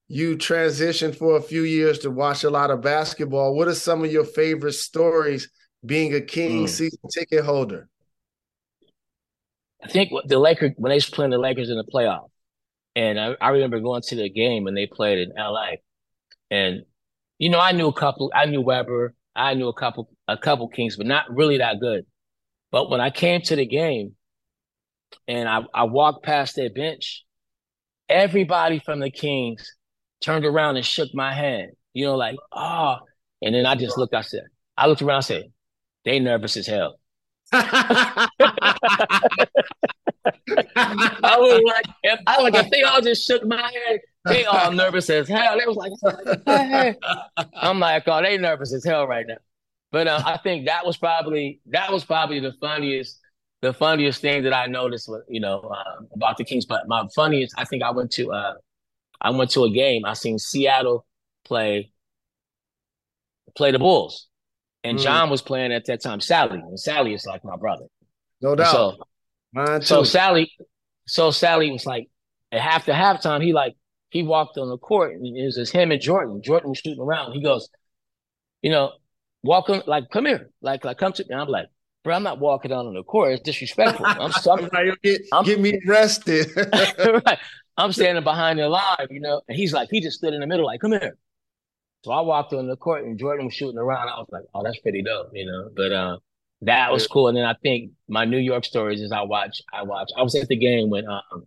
you 0.08 0.36
transitioned 0.36 1.16
for 1.16 1.36
a 1.36 1.42
few 1.42 1.62
years 1.62 2.00
to 2.00 2.10
watch 2.10 2.44
a 2.44 2.50
lot 2.50 2.70
of 2.70 2.80
basketball. 2.80 3.56
What 3.56 3.68
are 3.68 3.74
some 3.74 4.04
of 4.04 4.12
your 4.12 4.24
favorite 4.24 4.74
stories 4.74 5.50
being 5.84 6.14
a 6.14 6.20
King 6.20 6.64
mm. 6.64 6.68
season 6.68 7.00
ticket 7.12 7.44
holder? 7.44 7.88
I 9.82 9.88
think 9.88 10.12
the 10.26 10.38
Lakers 10.38 10.72
when 10.76 10.90
they 10.90 10.96
was 10.96 11.10
playing 11.10 11.30
the 11.30 11.38
Lakers 11.38 11.68
in 11.68 11.76
the 11.76 11.84
playoff, 11.84 12.28
and 12.96 13.18
I, 13.18 13.36
I 13.40 13.50
remember 13.50 13.80
going 13.80 14.02
to 14.02 14.16
the 14.16 14.30
game 14.30 14.64
when 14.64 14.74
they 14.74 14.86
played 14.86 15.18
in 15.18 15.34
LA, 15.36 15.72
and 16.50 16.82
you 17.38 17.48
know 17.50 17.60
I 17.60 17.72
knew 17.72 17.88
a 17.88 17.92
couple, 17.92 18.32
I 18.34 18.46
knew 18.46 18.60
Webber, 18.60 19.14
I 19.34 19.54
knew 19.54 19.68
a 19.68 19.74
couple, 19.74 20.10
a 20.28 20.36
couple 20.36 20.68
Kings, 20.68 20.96
but 20.96 21.06
not 21.06 21.34
really 21.34 21.58
that 21.58 21.80
good. 21.80 22.06
But 22.70 22.90
when 22.90 23.00
I 23.00 23.10
came 23.10 23.40
to 23.42 23.56
the 23.56 23.66
game, 23.66 24.16
and 25.28 25.48
I, 25.48 25.62
I 25.72 25.84
walked 25.84 26.24
past 26.24 26.56
their 26.56 26.70
bench, 26.70 27.24
everybody 28.08 28.80
from 28.84 29.00
the 29.00 29.10
Kings 29.10 29.74
turned 30.20 30.44
around 30.44 30.76
and 30.76 30.84
shook 30.84 31.08
my 31.14 31.32
hand. 31.32 31.72
You 31.92 32.06
know, 32.06 32.16
like, 32.16 32.36
oh. 32.52 32.96
And 33.42 33.54
then 33.54 33.66
I 33.66 33.74
just 33.74 33.98
looked, 33.98 34.14
I 34.14 34.22
said, 34.22 34.42
I 34.76 34.86
looked 34.86 35.02
around 35.02 35.18
and 35.18 35.24
said, 35.24 35.44
they 36.04 36.18
nervous 36.18 36.56
as 36.56 36.66
hell. 36.66 36.98
I 40.76 41.36
was 41.38 41.62
like, 41.64 41.84
if, 42.02 42.20
I 42.26 42.40
was 42.40 42.52
like, 42.52 42.64
if 42.64 42.70
they 42.70 42.82
all 42.82 43.00
just 43.00 43.26
shook 43.26 43.44
my 43.44 43.70
head, 43.86 44.00
they 44.26 44.44
all 44.44 44.72
nervous 44.72 45.10
as 45.10 45.28
hell. 45.28 45.58
They 45.58 45.66
was 45.66 45.76
like, 45.76 45.92
hey. 46.46 46.96
I'm 47.54 47.78
like, 47.78 48.04
oh, 48.06 48.22
they 48.22 48.38
nervous 48.38 48.72
as 48.72 48.84
hell 48.84 49.06
right 49.06 49.26
now. 49.26 49.36
But 49.92 50.08
uh, 50.08 50.22
I 50.24 50.38
think 50.38 50.66
that 50.66 50.84
was 50.84 50.96
probably 50.96 51.60
that 51.66 51.92
was 51.92 52.04
probably 52.04 52.40
the 52.40 52.52
funniest 52.60 53.20
the 53.60 53.72
funniest 53.72 54.20
thing 54.20 54.42
that 54.42 54.52
I 54.52 54.66
noticed, 54.66 55.08
was 55.08 55.22
you 55.28 55.40
know, 55.40 55.60
uh, 55.60 56.04
about 56.12 56.36
the 56.36 56.44
Kings. 56.44 56.66
But 56.66 56.88
my 56.88 57.06
funniest, 57.14 57.54
I 57.56 57.64
think 57.64 57.82
I 57.82 57.92
went 57.92 58.10
to 58.12 58.32
uh, 58.32 58.54
I 59.20 59.30
went 59.30 59.50
to 59.52 59.64
a 59.64 59.70
game. 59.70 60.04
I 60.04 60.14
seen 60.14 60.38
Seattle 60.38 61.06
play 61.44 61.92
play 63.54 63.70
the 63.70 63.78
Bulls, 63.78 64.26
and 64.82 64.98
mm. 64.98 65.02
John 65.02 65.30
was 65.30 65.42
playing 65.42 65.72
at 65.72 65.86
that 65.86 66.02
time. 66.02 66.18
Salley, 66.18 66.54
and 66.54 66.76
Salley 66.76 67.14
is 67.14 67.24
like 67.24 67.44
my 67.44 67.56
brother, 67.56 67.86
no 68.42 68.54
doubt. 68.54 68.72
So, 68.72 68.96
Mine 69.54 69.80
too. 69.80 69.86
so 69.86 70.02
Salley, 70.02 70.48
so 71.06 71.30
Salley 71.30 71.72
was 71.72 71.86
like 71.86 72.08
at 72.52 72.60
half 72.60 72.86
the 72.86 72.92
halftime. 72.92 73.42
He 73.42 73.52
like 73.52 73.76
he 74.10 74.22
walked 74.22 74.58
on 74.58 74.68
the 74.68 74.78
court, 74.78 75.14
and 75.14 75.26
it 75.26 75.44
was 75.44 75.56
just 75.56 75.72
him 75.72 75.92
and 75.92 76.00
Jordan. 76.00 76.42
Jordan 76.42 76.70
was 76.70 76.78
shooting 76.78 77.00
around. 77.00 77.32
He 77.32 77.42
goes, 77.42 77.68
you 78.62 78.70
know, 78.70 78.92
walk 79.42 79.70
on, 79.70 79.82
like 79.86 80.10
come 80.10 80.26
here, 80.26 80.50
like 80.60 80.84
like 80.84 80.98
come 80.98 81.12
to 81.12 81.24
me. 81.28 81.34
I'm 81.34 81.48
like, 81.48 81.68
bro, 82.04 82.14
I'm 82.14 82.22
not 82.22 82.38
walking 82.38 82.72
out 82.72 82.86
on 82.86 82.94
the 82.94 83.02
court. 83.02 83.32
It's 83.32 83.42
disrespectful. 83.42 84.06
I'm, 84.06 84.32
I'm, 84.50 84.94
get, 85.02 85.22
I'm 85.32 85.44
get 85.44 85.60
me 85.60 85.80
arrested. 85.88 86.48
right. 87.26 87.38
I'm 87.76 87.92
standing 87.92 88.22
behind 88.22 88.60
the 88.60 88.68
line, 88.68 89.08
you 89.10 89.20
know, 89.20 89.40
and 89.48 89.56
he's 89.56 89.72
like, 89.72 89.88
he 89.90 90.00
just 90.00 90.18
stood 90.18 90.32
in 90.32 90.40
the 90.40 90.46
middle, 90.46 90.64
like, 90.64 90.80
come 90.80 90.92
here. 90.92 91.16
So 92.04 92.12
I 92.12 92.20
walked 92.20 92.52
on 92.52 92.68
the 92.68 92.76
court 92.76 93.04
and 93.04 93.18
Jordan 93.18 93.46
was 93.46 93.54
shooting 93.54 93.78
around. 93.78 94.08
I 94.08 94.18
was 94.18 94.28
like, 94.30 94.44
oh, 94.54 94.62
that's 94.62 94.78
pretty 94.78 95.02
dope, 95.02 95.30
you 95.32 95.46
know. 95.46 95.70
But 95.74 95.90
uh, 95.90 96.18
that 96.62 96.92
was 96.92 97.06
cool. 97.06 97.28
And 97.28 97.36
then 97.36 97.44
I 97.44 97.54
think 97.62 97.92
my 98.08 98.24
New 98.24 98.38
York 98.38 98.64
stories 98.64 99.00
is 99.00 99.12
I 99.12 99.22
watch, 99.22 99.60
I 99.72 99.82
watch. 99.82 100.10
I 100.16 100.22
was 100.22 100.34
at 100.34 100.48
the 100.48 100.56
game 100.56 100.90
when 100.90 101.06
um 101.06 101.46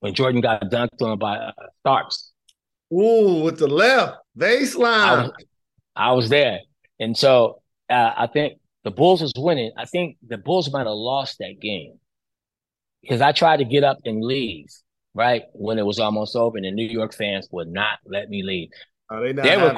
when 0.00 0.14
Jordan 0.14 0.40
got 0.40 0.62
dunked 0.70 1.02
on 1.02 1.18
by 1.18 1.36
uh, 1.36 1.52
Starks. 1.80 2.30
Ooh, 2.92 3.42
with 3.42 3.58
the 3.58 3.66
left 3.66 4.18
baseline. 4.36 4.84
I 4.86 5.22
was, 5.22 5.32
I 5.96 6.12
was 6.12 6.28
there, 6.28 6.60
and 6.98 7.16
so 7.16 7.60
uh, 7.90 8.12
I 8.16 8.26
think 8.28 8.60
the 8.84 8.90
Bulls 8.90 9.20
was 9.20 9.32
winning. 9.36 9.72
I 9.76 9.84
think 9.84 10.16
the 10.26 10.38
Bulls 10.38 10.72
might 10.72 10.86
have 10.86 10.94
lost 10.94 11.38
that 11.40 11.60
game 11.60 11.98
because 13.02 13.20
I 13.20 13.32
tried 13.32 13.58
to 13.58 13.64
get 13.64 13.84
up 13.84 13.98
and 14.04 14.22
leave 14.22 14.66
right 15.14 15.42
when 15.52 15.78
it 15.78 15.84
was 15.84 15.98
almost 15.98 16.36
over, 16.36 16.56
and 16.56 16.64
the 16.64 16.70
New 16.70 16.86
York 16.86 17.14
fans 17.14 17.48
would 17.50 17.68
not 17.68 17.98
let 18.06 18.30
me 18.30 18.42
leave. 18.42 18.70
Are 19.10 19.20
they 19.20 19.32
not? 19.32 19.42
They 19.44 19.56
were. 19.56 19.76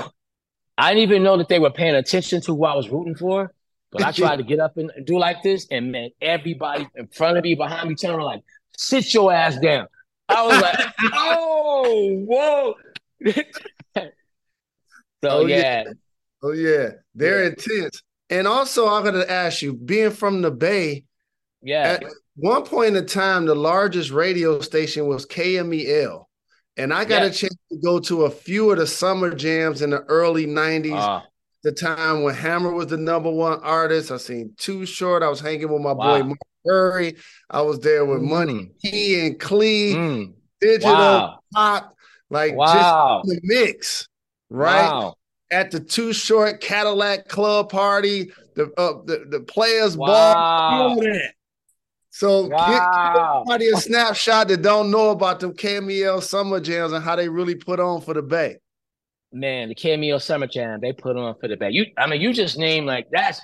I 0.79 0.95
didn't 0.95 1.11
even 1.11 1.23
know 1.23 1.37
that 1.37 1.49
they 1.49 1.59
were 1.59 1.71
paying 1.71 1.95
attention 1.95 2.41
to 2.43 2.55
who 2.55 2.65
I 2.65 2.75
was 2.75 2.89
rooting 2.89 3.15
for. 3.15 3.53
But 3.93 4.03
I 4.03 4.13
tried 4.13 4.37
to 4.37 4.43
get 4.43 4.61
up 4.61 4.77
and 4.77 4.91
do 5.05 5.19
like 5.19 5.43
this, 5.43 5.67
and 5.71 5.93
man, 5.93 6.11
everybody 6.21 6.89
in 6.95 7.09
front 7.09 7.39
of 7.39 7.45
me, 7.45 7.55
behind 7.55 7.89
me, 7.89 7.95
turning 7.95 8.21
like, 8.21 8.43
"Sit 8.77 9.13
your 9.13 9.33
ass 9.33 9.59
down." 9.59 9.87
I 10.29 10.47
was 10.47 10.61
like, 10.61 10.95
"Oh, 11.13 12.25
whoa!" 12.27 12.75
so 13.97 14.11
oh, 15.25 15.47
yeah. 15.47 15.57
yeah. 15.57 15.85
oh 16.43 16.53
yeah, 16.53 16.89
they're 17.15 17.45
yeah. 17.45 17.51
intense. 17.51 18.03
And 18.29 18.47
also, 18.47 18.89
I'm 18.89 19.03
going 19.03 19.15
to 19.15 19.29
ask 19.29 19.61
you, 19.61 19.75
being 19.75 20.13
from 20.13 20.41
the 20.41 20.53
Bay, 20.53 21.05
yeah. 21.63 21.99
At 22.01 22.05
one 22.37 22.65
point 22.65 22.97
in 22.97 23.07
time, 23.07 23.47
the 23.47 23.55
largest 23.55 24.11
radio 24.11 24.61
station 24.61 25.07
was 25.07 25.27
KMEL. 25.27 26.25
And 26.77 26.95
I 26.95 27.05
got 27.05 27.23
yeah. 27.23 27.29
a 27.29 27.31
chance 27.31 27.57
to 27.71 27.79
go 27.79 28.01
to 28.01 28.25
a 28.25 28.31
few 28.31 28.71
of 28.71 28.79
the 28.79 28.87
summer 28.87 29.35
jams 29.35 29.83
in 29.83 29.91
the 29.91 30.01
early 30.03 30.47
90s. 30.47 30.93
Uh. 30.93 31.23
The 31.63 31.73
time 31.73 32.23
when 32.23 32.35
Hammer 32.35 32.73
was 32.73 32.87
the 32.87 32.97
number 32.97 33.31
one 33.31 33.61
artist. 33.61 34.11
I 34.11 34.17
seen 34.17 34.55
Too 34.57 34.87
Short. 34.87 35.23
I 35.23 35.29
was 35.29 35.41
hanging 35.41 35.71
with 35.71 35.83
my 35.83 35.93
wow. 35.93 36.19
boy 36.19 36.25
Mark 36.25 36.39
Murray. 36.65 37.17
I 37.51 37.61
was 37.63 37.81
there 37.81 38.05
with 38.05 38.23
mm. 38.23 38.31
Money 38.31 38.71
B 38.83 39.27
and 39.27 39.39
Clee, 39.39 39.95
mm. 39.95 40.33
Digital 40.61 40.93
wow. 40.93 41.39
Pop, 41.53 41.95
like 42.31 42.55
wow. 42.55 43.23
just 43.25 43.35
the 43.35 43.41
mix, 43.43 44.09
right? 44.49 45.13
At 45.53 45.71
the 45.71 45.81
Too 45.81 46.15
Short 46.15 46.61
Cadillac 46.61 47.29
Club 47.29 47.71
party, 47.71 48.31
the 48.55 48.73
uh, 48.79 49.03
the, 49.05 49.27
the 49.29 49.41
players 49.41 49.97
ball, 49.97 50.99
So 52.11 52.47
wow. 52.47 53.45
give, 53.47 53.61
give 53.61 53.75
a 53.75 53.81
snapshot 53.81 54.49
that 54.49 54.63
don't 54.63 54.91
know 54.91 55.11
about 55.11 55.41
them 55.41 55.53
KMEL 55.53 56.23
summer 56.23 56.61
jams 56.61 56.93
and 56.93 57.05
how 57.05 57.17
they 57.17 57.29
really 57.29 57.55
put 57.55 57.81
on 57.81 58.01
for 58.01 58.15
the 58.15 58.23
Bay. 58.23 58.57
Man, 59.33 59.69
the 59.69 59.75
KMEL 59.75 60.21
summer 60.21 60.47
jam 60.47 60.81
they 60.81 60.93
put 60.93 61.17
on 61.17 61.37
for 61.41 61.49
the 61.49 61.57
Bay. 61.57 61.71
You, 61.71 61.87
I 61.97 62.07
mean, 62.09 62.21
you 62.21 62.33
just 62.33 62.59
name 62.59 62.85
like 62.87 63.07
that's 63.13 63.41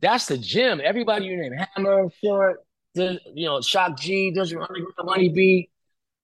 that's 0.00 0.26
the 0.26 0.38
gym. 0.38 0.80
Everybody 0.82 1.26
you 1.26 1.36
name 1.36 1.52
Hammer, 1.74 2.08
Short, 2.24 2.60
the, 2.94 3.20
you 3.34 3.46
know, 3.46 3.60
Shock 3.60 3.98
G, 3.98 4.30
does 4.30 4.54
Money 5.04 5.28
B. 5.28 5.68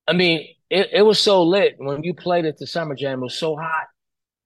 I 0.09 0.15
mean, 0.15 0.49
it, 0.71 0.89
it 0.93 1.03
was 1.03 1.21
so 1.21 1.43
lit 1.43 1.75
when 1.79 2.03
you 2.03 2.15
played 2.15 2.47
at 2.47 2.57
the 2.59 2.67
summer 2.67 2.95
jam. 2.95 3.21
It 3.21 3.25
was 3.25 3.39
so 3.39 3.57
hot 3.57 3.87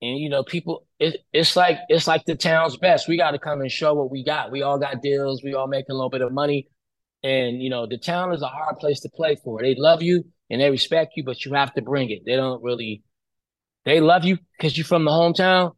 and 0.02 0.18
you 0.18 0.28
know, 0.28 0.42
people, 0.42 0.86
it, 0.98 1.24
it's 1.32 1.56
like 1.56 1.78
it's 1.88 2.06
like 2.06 2.24
the 2.26 2.34
town's 2.34 2.76
best. 2.76 3.08
We 3.08 3.16
got 3.16 3.30
to 3.30 3.38
come 3.38 3.60
and 3.60 3.70
show 3.70 3.94
what 3.94 4.10
we 4.10 4.24
got. 4.24 4.50
We 4.50 4.62
all 4.62 4.78
got 4.78 5.02
deals. 5.02 5.42
We 5.42 5.54
all 5.54 5.66
making 5.68 5.90
a 5.90 5.94
little 5.94 6.10
bit 6.10 6.20
of 6.20 6.32
money, 6.32 6.68
and 7.22 7.62
you 7.62 7.70
know, 7.70 7.86
the 7.86 7.98
town 7.98 8.32
is 8.32 8.42
a 8.42 8.48
hard 8.48 8.78
place 8.78 9.00
to 9.00 9.08
play 9.08 9.36
for. 9.42 9.60
They 9.62 9.74
love 9.76 10.02
you 10.02 10.24
and 10.50 10.60
they 10.60 10.70
respect 10.70 11.14
you, 11.16 11.24
but 11.24 11.44
you 11.44 11.54
have 11.54 11.72
to 11.74 11.82
bring 11.82 12.10
it. 12.10 12.22
They 12.26 12.36
don't 12.36 12.62
really. 12.62 13.02
They 13.86 14.00
love 14.00 14.24
you 14.24 14.36
because 14.58 14.76
you're 14.76 14.84
from 14.84 15.04
the 15.04 15.12
hometown, 15.12 15.72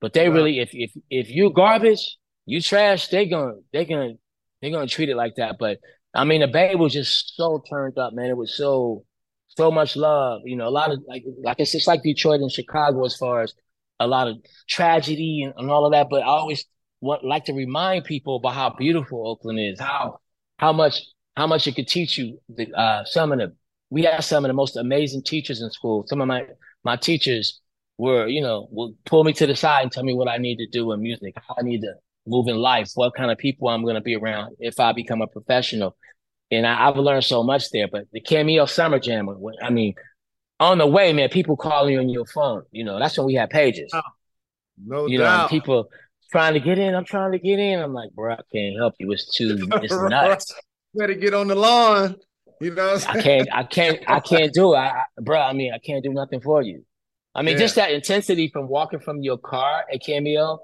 but 0.00 0.12
they 0.12 0.28
really, 0.28 0.60
if 0.60 0.70
if 0.72 0.92
if 1.10 1.30
you 1.30 1.50
garbage, 1.50 2.18
you 2.46 2.60
trash, 2.60 3.08
they 3.08 3.26
gonna 3.26 3.54
they 3.72 3.86
gonna 3.86 4.12
they 4.60 4.70
gonna 4.70 4.86
treat 4.86 5.08
it 5.08 5.16
like 5.16 5.36
that. 5.36 5.56
But 5.58 5.78
I 6.14 6.24
mean, 6.24 6.42
the 6.42 6.46
Bay 6.46 6.74
was 6.74 6.92
just 6.92 7.34
so 7.36 7.64
turned 7.68 7.98
up, 7.98 8.12
man. 8.12 8.26
It 8.26 8.36
was 8.36 8.54
so 8.56 9.04
so 9.48 9.70
much 9.70 9.96
love. 9.96 10.42
You 10.44 10.56
know, 10.56 10.68
a 10.68 10.70
lot 10.70 10.92
of 10.92 11.00
like 11.08 11.24
like 11.42 11.58
it's 11.58 11.72
just 11.72 11.88
like 11.88 12.02
Detroit 12.02 12.40
and 12.40 12.52
Chicago 12.52 13.04
as 13.06 13.16
far 13.16 13.40
as 13.40 13.54
a 13.98 14.06
lot 14.06 14.28
of 14.28 14.36
tragedy 14.68 15.42
and, 15.42 15.54
and 15.56 15.70
all 15.70 15.86
of 15.86 15.92
that. 15.92 16.08
But 16.10 16.22
I 16.22 16.26
always 16.26 16.66
want 17.00 17.24
like 17.24 17.46
to 17.46 17.54
remind 17.54 18.04
people 18.04 18.36
about 18.36 18.54
how 18.54 18.74
beautiful 18.76 19.26
Oakland 19.26 19.58
is, 19.58 19.80
how 19.80 20.20
how 20.58 20.74
much 20.74 21.00
how 21.34 21.46
much 21.46 21.66
it 21.66 21.76
could 21.76 21.88
teach 21.88 22.18
you. 22.18 22.40
The, 22.50 22.70
uh, 22.74 23.04
some 23.06 23.32
of 23.32 23.38
the 23.38 23.56
we 23.88 24.02
have 24.02 24.24
some 24.24 24.44
of 24.44 24.50
the 24.50 24.54
most 24.54 24.76
amazing 24.76 25.22
teachers 25.22 25.62
in 25.62 25.70
school. 25.70 26.04
Some 26.06 26.20
of 26.20 26.28
my 26.28 26.44
my 26.84 26.96
teachers 26.96 27.60
were, 27.98 28.26
you 28.26 28.40
know, 28.40 28.68
would 28.70 28.94
pull 29.04 29.24
me 29.24 29.32
to 29.34 29.46
the 29.46 29.56
side 29.56 29.82
and 29.82 29.92
tell 29.92 30.04
me 30.04 30.14
what 30.14 30.28
I 30.28 30.36
need 30.38 30.56
to 30.56 30.66
do 30.66 30.92
in 30.92 31.00
music, 31.00 31.34
how 31.36 31.56
I 31.58 31.62
need 31.62 31.80
to 31.82 31.94
move 32.26 32.48
in 32.48 32.56
life, 32.56 32.90
what 32.94 33.14
kind 33.14 33.30
of 33.30 33.38
people 33.38 33.68
I'm 33.68 33.82
going 33.82 33.94
to 33.94 34.00
be 34.00 34.16
around 34.16 34.56
if 34.58 34.80
I 34.80 34.92
become 34.92 35.22
a 35.22 35.26
professional. 35.26 35.96
And 36.50 36.66
I, 36.66 36.86
have 36.86 36.96
learned 36.96 37.24
so 37.24 37.42
much 37.42 37.70
there. 37.70 37.88
But 37.88 38.04
the 38.12 38.20
KMEL 38.20 38.68
Summer 38.68 38.98
Jam, 38.98 39.28
I 39.62 39.70
mean, 39.70 39.94
on 40.60 40.78
the 40.78 40.86
way, 40.86 41.12
man, 41.12 41.28
people 41.28 41.56
calling 41.56 41.94
you 41.94 42.00
on 42.00 42.08
your 42.08 42.26
phone. 42.26 42.62
You 42.70 42.84
know, 42.84 42.98
that's 42.98 43.16
when 43.16 43.26
we 43.26 43.34
had 43.34 43.50
pages. 43.50 43.90
Oh, 43.92 44.00
no 44.84 45.06
you 45.06 45.18
doubt. 45.18 45.44
know, 45.44 45.48
people 45.48 45.88
trying 46.30 46.54
to 46.54 46.60
get 46.60 46.78
in. 46.78 46.94
I'm 46.94 47.04
trying 47.04 47.32
to 47.32 47.38
get 47.38 47.58
in. 47.58 47.80
I'm 47.80 47.92
like, 47.92 48.10
bro, 48.12 48.34
I 48.34 48.40
can't 48.52 48.76
help 48.76 48.94
you. 48.98 49.10
It's 49.12 49.34
too, 49.34 49.68
it's 49.82 49.94
nuts. 50.10 50.54
Better 50.94 51.14
get 51.14 51.34
on 51.34 51.48
the 51.48 51.54
lawn. 51.54 52.16
You 52.60 52.74
know, 52.74 52.98
I 53.08 53.20
can't, 53.20 53.48
I 53.52 53.62
can't, 53.64 53.98
I 54.08 54.20
can't 54.20 54.52
do 54.52 54.74
it, 54.74 54.78
I, 54.78 55.02
bro. 55.20 55.40
I 55.40 55.52
mean, 55.52 55.72
I 55.72 55.78
can't 55.78 56.02
do 56.02 56.12
nothing 56.12 56.40
for 56.40 56.62
you. 56.62 56.84
I 57.34 57.42
mean, 57.42 57.54
yeah. 57.54 57.60
just 57.60 57.74
that 57.74 57.90
intensity 57.90 58.48
from 58.48 58.68
walking 58.68 59.00
from 59.00 59.22
your 59.22 59.38
car 59.38 59.84
at 59.92 60.02
KMEL 60.02 60.58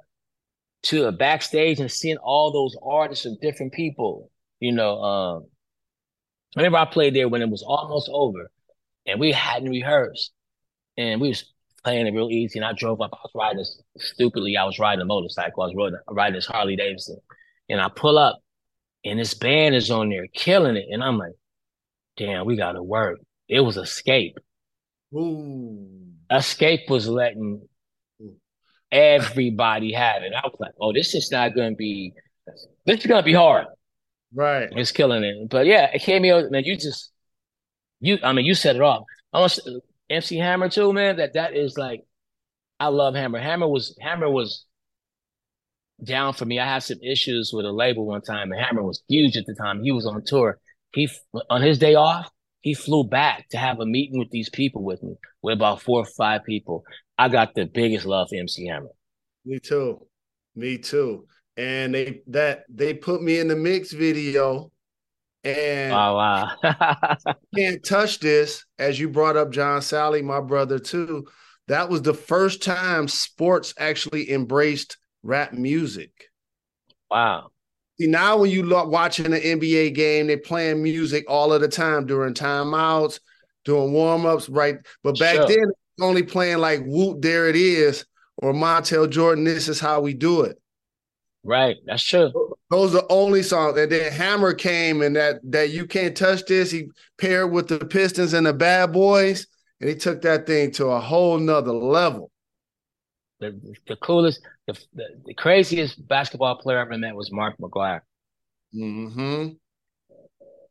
to 0.85 1.07
a 1.07 1.13
backstage 1.13 1.81
and 1.81 1.91
seeing 1.91 2.17
all 2.19 2.53
those 2.53 2.77
artists 2.83 3.27
and 3.27 3.39
different 3.41 3.73
people. 3.73 4.31
You 4.61 4.73
know, 4.73 5.03
um, 5.03 5.47
whenever 6.55 6.77
I 6.77 6.85
played 6.85 7.15
there 7.15 7.29
when 7.29 7.43
it 7.43 7.49
was 7.49 7.63
almost 7.63 8.09
over, 8.13 8.51
and 9.07 9.19
we 9.19 9.33
hadn't 9.33 9.71
rehearsed, 9.71 10.33
and 10.97 11.21
we 11.21 11.29
was 11.29 11.53
playing 11.83 12.07
it 12.07 12.15
real 12.15 12.31
easy. 12.31 12.59
And 12.59 12.67
I 12.67 12.73
drove 12.73 13.01
up. 13.01 13.11
I 13.13 13.19
was 13.25 13.33
riding 13.35 13.59
this 13.59 13.81
stupidly. 13.99 14.57
I 14.57 14.65
was 14.65 14.79
riding 14.79 15.03
a 15.03 15.07
motorcycle. 15.07 15.63
I 15.63 15.67
was 15.67 15.75
riding, 15.77 15.99
riding 16.09 16.35
this 16.35 16.47
Harley 16.47 16.77
Davidson, 16.77 17.19
and 17.69 17.81
I 17.81 17.89
pull 17.89 18.17
up, 18.17 18.39
and 19.05 19.19
this 19.19 19.35
band 19.35 19.75
is 19.75 19.91
on 19.91 20.09
there 20.09 20.29
killing 20.29 20.77
it, 20.77 20.87
and 20.91 21.03
I'm 21.03 21.19
like, 21.19 21.33
damn, 22.21 22.47
we 22.47 22.57
got 22.57 22.73
to 22.73 22.83
work. 22.83 23.19
It 23.49 23.61
was 23.61 23.77
Xscape. 23.77 24.35
Ooh. 25.15 25.89
Xscape 26.31 26.89
was 26.89 27.09
letting 27.09 27.63
everybody 28.93 29.93
have 29.93 30.23
it. 30.23 30.33
I 30.35 30.47
was 30.47 30.57
like, 30.61 30.73
oh, 30.81 30.93
this 30.93 31.15
is 31.15 31.33
not 31.33 31.55
going 31.55 31.73
to 31.73 31.77
be. 31.77 32.13
This 32.87 33.01
is 33.01 33.07
going 33.07 33.23
to 33.23 33.25
be 33.25 33.33
hard. 33.33 33.67
Right. 34.33 34.69
It's 34.73 34.93
killing 34.93 35.25
it. 35.25 35.49
But 35.49 35.67
yeah, 35.67 35.91
it 35.93 36.03
came 36.03 36.25
out, 36.27 36.51
man. 36.51 36.65
You 36.65 36.77
just 36.77 37.11
you 38.01 38.19
I 38.23 38.33
mean 38.33 38.45
you 38.45 38.55
set 38.55 38.77
it 38.77 38.83
off. 38.83 39.05
I 39.33 39.41
want 39.41 39.59
MC 40.09 40.37
Hammer 40.37 40.69
too, 40.69 40.93
man. 40.93 41.17
That 41.17 41.35
that 41.35 41.57
is 41.57 41.77
like 41.77 42.05
I 42.79 42.89
love 42.89 43.15
Hammer. 43.15 43.41
Hammer 43.41 43.67
was 43.67 43.97
Hammer 44.01 44.31
was 44.31 44.65
down 46.03 46.33
for 46.33 46.45
me. 46.45 46.61
I 46.61 46.67
had 46.67 46.83
some 46.83 46.99
issues 47.03 47.53
with 47.53 47.67
a 47.67 47.73
label 47.73 48.07
one 48.07 48.23
time, 48.23 48.53
and 48.53 48.61
Hammer 48.61 48.83
was 48.83 49.03
huge 49.09 49.37
at 49.37 49.47
the 49.47 49.55
time. 49.55 49.83
He 49.83 49.91
was 49.91 50.07
on 50.07 50.23
tour. 50.25 50.59
He 50.93 51.09
on 51.49 51.63
his 51.63 51.79
day 51.79 51.95
off, 51.95 52.31
he 52.61 52.75
flew 52.75 53.05
back 53.05 53.49
to 53.51 53.59
have 53.59 53.81
a 53.81 53.87
meeting 53.87 54.19
with 54.19 54.31
these 54.31 54.51
people 54.51 54.83
with 54.83 55.03
me, 55.03 55.15
with 55.43 55.55
about 55.55 55.83
four 55.83 56.01
or 56.01 56.07
five 56.07 56.45
people. 56.45 56.85
I 57.19 57.29
got 57.29 57.55
the 57.55 57.67
biggest 57.67 58.07
love 58.07 58.29
for 58.31 58.37
MC 58.37 58.67
Hammer. 58.67 58.89
Me 59.45 59.59
too. 59.59 60.07
Me 60.55 60.79
too. 60.79 61.27
And 61.57 61.95
they 61.95 62.23
that 62.29 62.65
they 62.69 62.95
put 62.95 63.23
me 63.23 63.39
in 63.39 63.49
the 63.49 63.57
mix 63.57 63.93
video. 63.93 64.71
And 65.43 65.93
oh 65.93 66.17
wow. 66.17 66.51
can't 67.57 67.85
touch 67.85 68.21
this, 68.21 68.65
as 68.79 69.01
you 69.01 69.09
brought 69.09 69.37
up 69.37 69.51
John 69.51 69.81
Salley, 69.81 70.23
my 70.23 70.41
brother, 70.41 70.79
too. 70.79 71.27
That 71.69 71.89
was 71.89 72.03
the 72.03 72.15
first 72.15 72.63
time 72.63 73.09
sports 73.09 73.73
actually 73.79 74.31
embraced 74.31 74.99
rap 75.23 75.53
music. 75.53 76.11
Wow. 77.11 77.53
See, 78.01 78.07
now 78.07 78.39
when 78.39 78.51
you 78.51 78.63
look 78.63 78.91
watching 78.91 79.27
an 79.27 79.33
NBA 79.33 79.95
game, 79.95 80.29
they're 80.29 80.39
playing 80.39 80.83
music 80.83 81.27
all 81.29 81.53
of 81.53 81.61
the 81.61 81.69
time 81.69 82.07
during 82.07 82.33
timeouts, 82.33 83.21
doing 83.67 83.93
warm-ups, 83.93 84.49
right? 84.49 84.77
But 85.05 85.19
back 85.19 85.35
sure. 85.35 85.47
then, 85.47 85.73
only 86.01 86.23
playing 86.23 86.59
like 86.59 86.81
Whoop, 86.87 87.21
there 87.21 87.51
it 87.51 87.57
is, 87.57 88.07
or 88.39 88.55
Montel 88.55 89.11
Jordan, 89.11 89.45
this 89.45 89.69
is 89.69 89.81
how 89.81 90.01
we 90.01 90.15
do 90.15 90.43
it. 90.43 90.57
Right, 91.45 91.77
that's 91.85 92.03
true. 92.03 92.33
Those 92.71 92.95
are 92.95 93.03
the 93.03 93.07
only 93.11 93.43
songs. 93.43 93.77
And 93.79 93.93
then 93.93 94.11
Hammer 94.13 94.55
came 94.55 95.03
and 95.03 95.17
that 95.17 95.41
that 95.51 95.69
you 95.71 95.87
can't 95.87 96.17
touch 96.17 96.47
this. 96.47 96.71
He 96.71 96.89
paired 97.19 97.53
with 97.53 97.69
the 97.69 97.85
Pistons 97.85 98.33
and 98.33 98.47
the 98.47 98.55
Bad 98.55 98.93
Boys, 98.93 99.47
and 99.79 99.91
he 99.91 99.95
took 99.95 100.23
that 100.23 100.47
thing 100.47 100.71
to 100.73 100.87
a 100.87 101.01
whole 101.01 101.37
nother 101.37 101.73
level. 101.73 102.30
The 103.41 103.59
the 103.89 103.97
coolest, 103.97 104.41
the, 104.67 104.79
the, 104.93 105.05
the 105.27 105.35
craziest 105.35 106.07
basketball 106.07 106.57
player 106.57 106.79
I 106.79 106.83
ever 106.83 106.99
met 106.99 107.15
was 107.15 107.33
Mark 107.33 107.55
Aguirre. 107.63 108.03
Mm-hmm. 108.75 109.49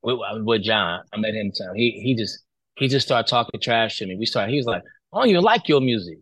With, 0.01 0.43
with 0.43 0.63
John, 0.63 1.01
I 1.11 1.17
met 1.17 1.33
him. 1.33 1.51
He 1.75 1.99
he 2.03 2.15
just 2.15 2.39
he 2.75 2.87
just 2.87 3.07
started 3.07 3.27
talking 3.27 3.59
trash 3.59 3.97
to 3.97 4.05
me. 4.05 4.15
We 4.15 4.25
started. 4.25 4.51
He 4.51 4.57
was 4.57 4.67
like, 4.67 4.83
"I 5.13 5.19
don't 5.19 5.29
even 5.29 5.43
like 5.43 5.67
your 5.67 5.81
music." 5.81 6.19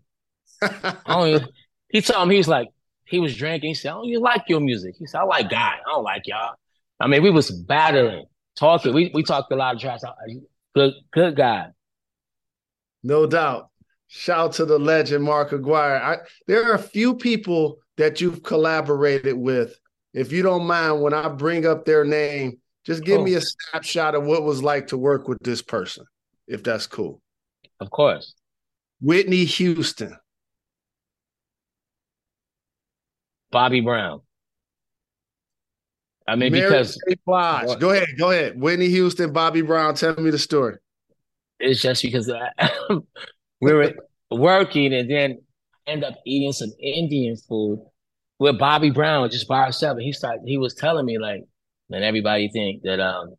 I 0.61 0.95
don't 1.05 1.27
even, 1.27 1.47
he 1.89 2.01
told 2.01 2.27
me 2.27 2.37
he's 2.37 2.47
like 2.47 2.69
he 3.05 3.19
was 3.19 3.35
drinking. 3.35 3.69
He 3.69 3.73
said, 3.73 3.91
"I 3.91 3.95
don't 3.95 4.05
even 4.05 4.23
like 4.23 4.43
your 4.47 4.59
music." 4.59 4.95
He 4.97 5.05
said, 5.05 5.19
"I 5.19 5.23
like 5.23 5.49
God. 5.49 5.73
I 5.85 5.89
don't 5.89 6.03
like 6.03 6.25
y'all." 6.25 6.55
I 6.99 7.07
mean, 7.07 7.21
we 7.21 7.29
was 7.29 7.51
battling, 7.51 8.25
talking. 8.55 8.93
We 8.93 9.11
we 9.13 9.23
talked 9.23 9.51
a 9.51 9.55
lot 9.55 9.75
of 9.75 9.81
trash. 9.81 9.99
Good 10.73 10.93
good 11.11 11.35
guy. 11.35 11.67
No 13.03 13.27
doubt. 13.27 13.69
Shout 14.07 14.53
to 14.53 14.65
the 14.65 14.79
legend 14.79 15.23
Mark 15.23 15.51
Aguirre. 15.51 16.01
I, 16.01 16.17
there 16.47 16.69
are 16.69 16.75
a 16.75 16.79
few 16.79 17.15
people 17.15 17.79
that 17.97 18.21
you've 18.21 18.43
collaborated 18.43 19.37
with. 19.37 19.77
If 20.13 20.31
you 20.31 20.41
don't 20.41 20.65
mind, 20.65 21.01
when 21.01 21.13
I 21.13 21.27
bring 21.27 21.65
up 21.65 21.85
their 21.85 22.05
name, 22.05 22.59
just 22.85 23.03
give 23.03 23.19
oh. 23.19 23.23
me 23.23 23.33
a 23.33 23.41
snapshot 23.41 24.15
of 24.15 24.23
what 24.23 24.39
it 24.39 24.43
was 24.43 24.63
like 24.63 24.87
to 24.87 24.97
work 24.97 25.27
with 25.27 25.39
this 25.41 25.61
person, 25.61 26.05
if 26.47 26.63
that's 26.63 26.87
cool. 26.87 27.21
Of 27.79 27.89
course. 27.91 28.33
Whitney 29.01 29.43
Houston. 29.43 30.17
Bobby 33.51 33.81
Brown. 33.81 34.21
I 36.27 36.35
mean, 36.35 36.51
Mary 36.51 36.69
because 36.69 36.99
Blige. 37.25 37.79
Go 37.79 37.91
ahead, 37.91 38.09
go 38.17 38.31
ahead. 38.31 38.59
Whitney 38.59 38.89
Houston, 38.89 39.31
Bobby 39.31 39.61
Brown. 39.61 39.95
Tell 39.95 40.15
me 40.15 40.29
the 40.29 40.39
story. 40.39 40.75
It's 41.59 41.81
just 41.81 42.03
because 42.03 42.29
we 43.61 43.73
were 43.73 43.93
working 44.31 44.93
and 44.93 45.09
then 45.09 45.39
end 45.85 46.03
up 46.03 46.15
eating 46.25 46.51
some 46.51 46.71
Indian 46.81 47.35
food 47.35 47.85
with 48.39 48.59
Bobby 48.59 48.91
Brown 48.91 49.29
just 49.29 49.47
by 49.47 49.65
herself. 49.65 49.97
And 49.97 50.03
he 50.03 50.11
started, 50.11 50.41
he 50.45 50.57
was 50.57 50.73
telling 50.73 51.05
me 51.05 51.17
like, 51.17 51.43
man, 51.89 52.03
everybody 52.03 52.49
think 52.49 52.83
that, 52.83 52.99
um, 52.99 53.35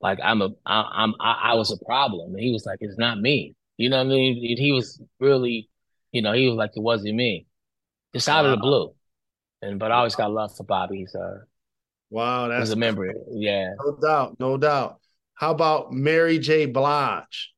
like 0.00 0.18
I'm 0.22 0.42
a, 0.42 0.50
I, 0.64 0.84
I'm, 0.94 1.14
I, 1.20 1.40
I 1.44 1.54
was 1.54 1.70
a 1.72 1.84
problem. 1.84 2.34
And 2.34 2.42
he 2.42 2.52
was 2.52 2.64
like, 2.66 2.78
it's 2.80 2.98
not 2.98 3.20
me. 3.20 3.54
You 3.76 3.90
know 3.90 3.98
what 3.98 4.06
I 4.06 4.10
mean? 4.10 4.56
He 4.56 4.72
was 4.72 5.02
really, 5.18 5.68
you 6.12 6.22
know, 6.22 6.32
he 6.32 6.48
was 6.48 6.56
like, 6.56 6.70
it 6.76 6.82
wasn't 6.82 7.16
me. 7.16 7.46
Just 8.14 8.28
out 8.28 8.44
wow. 8.44 8.52
of 8.52 8.58
the 8.58 8.62
blue. 8.62 8.94
And, 9.62 9.78
but 9.78 9.90
I 9.90 9.96
always 9.96 10.14
got 10.14 10.30
love 10.30 10.56
for 10.56 10.64
Bobby. 10.64 11.06
Uh, 11.12 11.38
wow, 12.10 12.48
that's 12.48 12.70
a 12.70 12.76
member. 12.76 13.12
Yeah. 13.32 13.70
No 13.84 13.96
doubt. 14.00 14.36
No 14.38 14.56
doubt. 14.56 15.00
How 15.34 15.50
about 15.50 15.92
Mary 15.92 16.38
J. 16.38 16.66
Blige? 16.66 17.53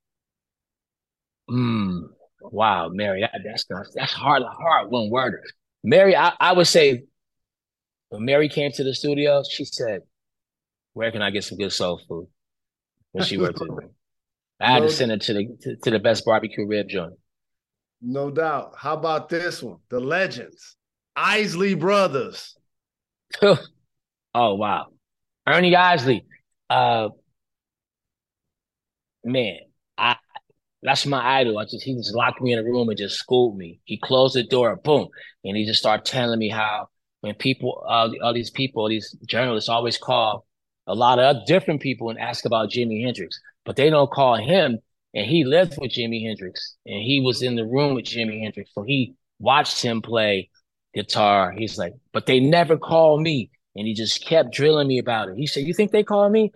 Mm, 1.50 2.08
wow, 2.40 2.88
Mary, 2.88 3.20
that, 3.20 3.32
that's 3.44 3.64
that's 3.94 4.12
hard, 4.12 4.42
hard 4.42 4.90
one 4.90 5.10
word. 5.10 5.40
Mary, 5.84 6.16
I, 6.16 6.32
I 6.40 6.52
would 6.52 6.66
say 6.66 7.04
when 8.08 8.24
Mary 8.24 8.48
came 8.48 8.72
to 8.72 8.84
the 8.84 8.94
studio, 8.94 9.42
she 9.48 9.64
said, 9.64 10.00
"Where 10.94 11.10
can 11.12 11.22
I 11.22 11.30
get 11.30 11.44
some 11.44 11.58
good 11.58 11.72
soul 11.72 12.00
food?" 12.08 12.28
When 13.12 13.24
she 13.24 13.38
worked 13.38 13.60
with 13.60 13.70
me, 13.78 13.86
I 14.60 14.72
had 14.72 14.82
no, 14.82 14.88
to 14.88 14.92
send 14.92 15.10
her 15.12 15.18
to 15.18 15.34
the 15.34 15.56
to, 15.62 15.76
to 15.76 15.90
the 15.90 15.98
best 15.98 16.24
barbecue 16.24 16.66
rib 16.66 16.88
joint. 16.88 17.14
No 18.00 18.30
doubt. 18.30 18.74
How 18.76 18.94
about 18.94 19.28
this 19.28 19.62
one? 19.62 19.78
The 19.88 20.00
legends, 20.00 20.76
Isley 21.14 21.74
Brothers. 21.74 22.56
oh 23.42 23.56
wow, 24.34 24.86
Ernie 25.46 25.76
Isley. 25.76 26.24
Uh, 26.68 27.10
man, 29.24 29.58
that's 30.82 31.06
my 31.06 31.40
idol. 31.40 31.58
I 31.58 31.64
just 31.64 31.82
he 31.82 31.94
just 31.94 32.14
locked 32.14 32.40
me 32.40 32.52
in 32.52 32.58
a 32.58 32.64
room 32.64 32.88
and 32.88 32.98
just 32.98 33.16
schooled 33.16 33.56
me. 33.56 33.80
He 33.84 33.98
closed 33.98 34.36
the 34.36 34.44
door, 34.44 34.76
boom, 34.76 35.08
and 35.44 35.56
he 35.56 35.64
just 35.64 35.80
started 35.80 36.04
telling 36.04 36.38
me 36.38 36.48
how 36.48 36.88
when 37.20 37.34
people, 37.34 37.84
all, 37.88 38.12
all 38.22 38.34
these 38.34 38.50
people, 38.50 38.88
these 38.88 39.16
journalists 39.26 39.68
always 39.68 39.98
call 39.98 40.46
a 40.86 40.94
lot 40.94 41.18
of 41.18 41.44
different 41.46 41.80
people 41.80 42.10
and 42.10 42.18
ask 42.18 42.44
about 42.44 42.70
Jimi 42.70 43.04
Hendrix, 43.04 43.40
but 43.64 43.76
they 43.76 43.90
don't 43.90 44.10
call 44.10 44.36
him. 44.36 44.78
And 45.14 45.26
he 45.26 45.44
lived 45.44 45.78
with 45.78 45.92
Jimi 45.92 46.26
Hendrix, 46.26 46.76
and 46.84 47.02
he 47.02 47.20
was 47.20 47.42
in 47.42 47.56
the 47.56 47.64
room 47.64 47.94
with 47.94 48.04
Jimi 48.04 48.42
Hendrix, 48.42 48.70
so 48.74 48.82
he 48.82 49.14
watched 49.38 49.82
him 49.82 50.02
play 50.02 50.50
guitar. 50.94 51.52
He's 51.56 51.78
like, 51.78 51.94
but 52.12 52.26
they 52.26 52.38
never 52.38 52.76
call 52.76 53.20
me. 53.20 53.50
And 53.74 53.86
he 53.86 53.94
just 53.94 54.24
kept 54.24 54.52
drilling 54.52 54.88
me 54.88 54.98
about 54.98 55.28
it. 55.28 55.36
He 55.36 55.46
said, 55.46 55.64
You 55.66 55.74
think 55.74 55.92
they 55.92 56.02
call 56.02 56.28
me? 56.30 56.52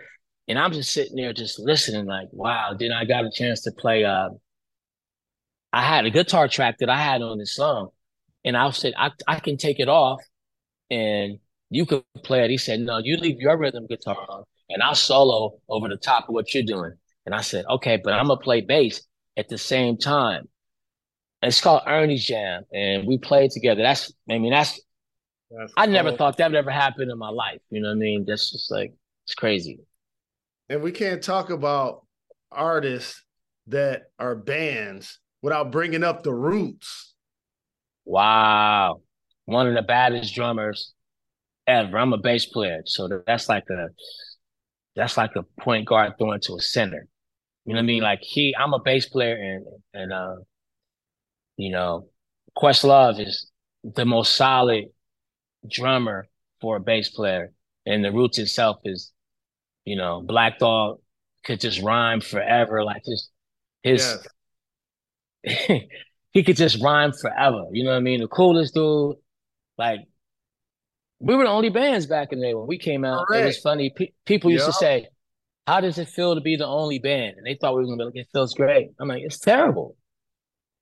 And 0.50 0.58
I'm 0.58 0.72
just 0.72 0.90
sitting 0.90 1.14
there 1.14 1.32
just 1.32 1.60
listening, 1.60 2.06
like, 2.06 2.26
wow. 2.32 2.74
Then 2.76 2.90
I 2.90 3.04
got 3.04 3.24
a 3.24 3.30
chance 3.30 3.60
to 3.62 3.70
play 3.70 4.04
uh 4.04 4.30
I 5.72 5.82
had 5.82 6.06
a 6.06 6.10
guitar 6.10 6.48
track 6.48 6.78
that 6.78 6.90
I 6.90 7.00
had 7.00 7.22
on 7.22 7.38
this 7.38 7.54
song. 7.54 7.90
And 8.44 8.56
I 8.56 8.68
said, 8.70 8.94
I, 8.98 9.12
I 9.28 9.38
can 9.38 9.58
take 9.58 9.78
it 9.78 9.88
off 9.88 10.20
and 10.90 11.38
you 11.70 11.86
could 11.86 12.02
play 12.24 12.44
it. 12.44 12.50
He 12.50 12.58
said, 12.58 12.80
No, 12.80 12.98
you 12.98 13.16
leave 13.16 13.38
your 13.38 13.56
rhythm 13.56 13.86
guitar 13.86 14.16
on 14.28 14.42
and 14.68 14.82
I'll 14.82 14.96
solo 14.96 15.60
over 15.68 15.88
the 15.88 15.96
top 15.96 16.28
of 16.28 16.34
what 16.34 16.52
you're 16.52 16.64
doing. 16.64 16.94
And 17.26 17.32
I 17.32 17.42
said, 17.42 17.64
Okay, 17.70 17.98
but 18.02 18.14
I'm 18.14 18.26
gonna 18.26 18.40
play 18.40 18.60
bass 18.60 19.02
at 19.36 19.48
the 19.48 19.58
same 19.58 19.98
time. 19.98 20.48
It's 21.42 21.60
called 21.60 21.82
Ernie's 21.86 22.26
Jam. 22.26 22.64
And 22.72 23.06
we 23.06 23.18
played 23.18 23.52
together. 23.52 23.82
That's 23.82 24.12
I 24.28 24.38
mean, 24.38 24.50
that's, 24.50 24.80
that's 25.48 25.72
I 25.76 25.86
never 25.86 26.10
cool. 26.10 26.18
thought 26.18 26.38
that 26.38 26.50
would 26.50 26.58
ever 26.58 26.72
happen 26.72 27.08
in 27.08 27.18
my 27.18 27.30
life. 27.30 27.60
You 27.70 27.82
know 27.82 27.90
what 27.90 27.94
I 27.94 27.98
mean? 27.98 28.24
That's 28.26 28.50
just 28.50 28.68
like 28.72 28.94
it's 29.26 29.34
crazy 29.36 29.78
and 30.70 30.82
we 30.82 30.92
can't 30.92 31.20
talk 31.20 31.50
about 31.50 32.06
artists 32.52 33.24
that 33.66 34.04
are 34.20 34.36
bands 34.36 35.18
without 35.42 35.72
bringing 35.72 36.04
up 36.04 36.22
the 36.22 36.32
roots. 36.32 37.12
Wow. 38.04 39.02
One 39.46 39.66
of 39.66 39.74
the 39.74 39.82
baddest 39.82 40.32
drummers 40.32 40.94
ever. 41.66 41.98
I'm 41.98 42.12
a 42.12 42.18
bass 42.18 42.46
player. 42.46 42.82
So 42.86 43.08
that's 43.26 43.48
like 43.48 43.64
a 43.68 43.88
that's 44.94 45.16
like 45.16 45.32
a 45.34 45.42
point 45.60 45.86
guard 45.86 46.12
throwing 46.16 46.40
to 46.42 46.54
a 46.54 46.60
center. 46.60 47.06
You 47.64 47.74
know 47.74 47.78
what 47.78 47.84
I 47.84 47.86
mean? 47.86 48.02
Like 48.02 48.20
he 48.22 48.54
I'm 48.56 48.72
a 48.72 48.78
bass 48.78 49.08
player 49.08 49.34
and 49.34 49.66
and 49.92 50.12
uh 50.12 50.36
you 51.56 51.72
know, 51.72 52.06
Questlove 52.56 53.20
is 53.20 53.50
the 53.82 54.04
most 54.04 54.36
solid 54.36 54.84
drummer 55.68 56.28
for 56.60 56.76
a 56.76 56.80
bass 56.80 57.10
player. 57.10 57.52
And 57.86 58.04
the 58.04 58.12
roots 58.12 58.38
itself 58.38 58.78
is 58.84 59.12
you 59.90 59.96
know, 59.96 60.22
Black 60.22 60.60
Thought 60.60 61.00
could 61.44 61.58
just 61.60 61.82
rhyme 61.82 62.20
forever. 62.20 62.84
Like 62.84 63.02
just 63.04 63.30
his, 63.82 64.16
yes. 65.42 65.82
he 66.30 66.44
could 66.44 66.56
just 66.56 66.80
rhyme 66.80 67.12
forever. 67.12 67.64
You 67.72 67.82
know 67.82 67.90
what 67.90 67.96
I 67.96 68.00
mean? 68.00 68.20
The 68.20 68.28
coolest 68.28 68.74
dude. 68.74 69.16
Like 69.76 70.00
we 71.18 71.34
were 71.34 71.42
the 71.42 71.50
only 71.50 71.70
bands 71.70 72.06
back 72.06 72.32
in 72.32 72.38
the 72.38 72.46
day 72.46 72.54
when 72.54 72.68
we 72.68 72.78
came 72.78 73.04
out. 73.04 73.26
It 73.32 73.44
was 73.46 73.58
funny. 73.58 73.90
P- 73.90 74.14
people 74.26 74.52
used 74.52 74.66
to 74.66 74.72
say, 74.72 75.08
"How 75.66 75.80
does 75.80 75.98
it 75.98 76.08
feel 76.08 76.36
to 76.36 76.40
be 76.40 76.54
the 76.54 76.66
only 76.66 77.00
band?" 77.00 77.38
And 77.38 77.46
they 77.46 77.56
thought 77.60 77.74
we 77.74 77.80
were 77.80 77.86
gonna 77.86 77.96
be 77.96 78.04
like, 78.04 78.26
"It 78.26 78.28
feels 78.32 78.54
great." 78.54 78.90
I'm 79.00 79.08
like, 79.08 79.22
"It's 79.24 79.40
terrible." 79.40 79.96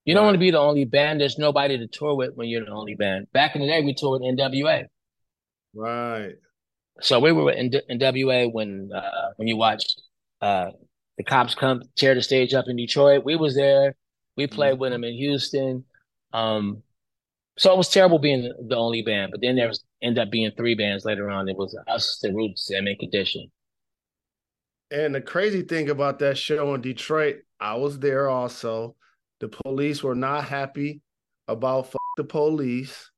You 0.05 0.15
don't 0.15 0.25
want 0.25 0.35
to 0.35 0.41
be 0.41 0.51
the 0.51 0.59
only 0.59 0.85
band. 0.85 1.21
There's 1.21 1.39
nobody 1.39 1.79
to 1.79 1.87
tour 1.87 2.15
with 2.15 2.35
when 2.35 2.49
you're 2.49 2.65
the 2.65 2.71
only 2.73 2.95
band. 2.95 3.31
Back 3.33 3.55
in 3.55 3.63
the 3.63 3.69
day, 3.69 3.83
we 3.83 3.95
toured 3.95 4.21
with 4.21 4.39
NWA. 4.39 4.87
Right. 5.75 6.33
So 7.01 7.21
we 7.21 7.33
were 7.33 7.53
in 7.53 7.73
in 7.89 7.99
WA 8.01 8.47
when 8.47 8.91
uh, 8.95 9.33
when 9.37 9.49
you 9.49 9.57
watched 9.57 10.01
uh, 10.41 10.71
the 11.17 11.25
cops 11.25 11.55
come 11.55 11.83
tear 11.97 12.15
the 12.15 12.23
stage 12.23 12.55
up 12.55 12.67
in 12.69 12.77
Detroit. 12.77 13.25
We 13.25 13.37
was 13.37 13.55
there. 13.55 13.95
We 14.37 14.47
played 14.47 14.73
mm-hmm. 14.73 14.81
with 14.81 14.93
them 14.93 15.05
in 15.05 15.15
Houston. 15.15 15.85
Um, 16.33 16.83
so 17.57 17.73
it 17.73 17.77
was 17.77 17.89
terrible 17.89 18.21
being 18.21 18.53
the 18.69 18.77
only 18.77 19.03
band, 19.03 19.33
but 19.33 19.41
then 19.41 19.57
there 19.57 19.67
was 19.67 19.83
end 20.01 20.19
up 20.19 20.31
being 20.31 20.53
three 20.57 20.77
bands 20.77 21.05
later 21.05 21.29
on. 21.29 21.49
It 21.49 21.57
was 21.57 21.77
us, 21.89 22.19
the 22.23 22.33
Roots, 22.33 22.71
and 22.71 22.85
Mint 22.85 23.01
Condition. 23.01 23.51
And 24.93 25.15
the 25.15 25.21
crazy 25.21 25.63
thing 25.63 25.91
about 25.91 26.21
that 26.21 26.39
show 26.39 26.75
in 26.75 26.81
Detroit, 26.81 27.41
I 27.59 27.75
was 27.75 27.99
there 27.99 28.29
also. 28.29 28.95
The 29.41 29.49
police 29.49 30.03
were 30.03 30.15
not 30.15 30.45
happy 30.45 31.03
about 31.49 31.93
the 32.17 32.25
police. 32.25 33.11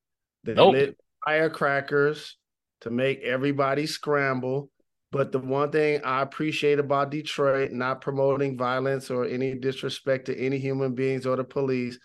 They 0.44 0.54
nope. 0.54 0.72
lit 0.72 0.96
firecrackers 1.24 2.36
to 2.80 2.90
make 2.90 3.20
everybody 3.22 3.86
scramble. 3.86 4.70
But 5.12 5.32
the 5.32 5.40
one 5.40 5.72
thing 5.72 6.00
I 6.04 6.22
appreciate 6.22 6.78
about 6.78 7.10
Detroit, 7.10 7.72
not 7.72 8.00
promoting 8.00 8.56
violence 8.56 9.10
or 9.10 9.24
any 9.24 9.54
disrespect 9.54 10.26
to 10.26 10.38
any 10.38 10.58
human 10.58 10.94
beings 10.94 11.26
or 11.26 11.36
the 11.36 11.44
police, 11.44 11.98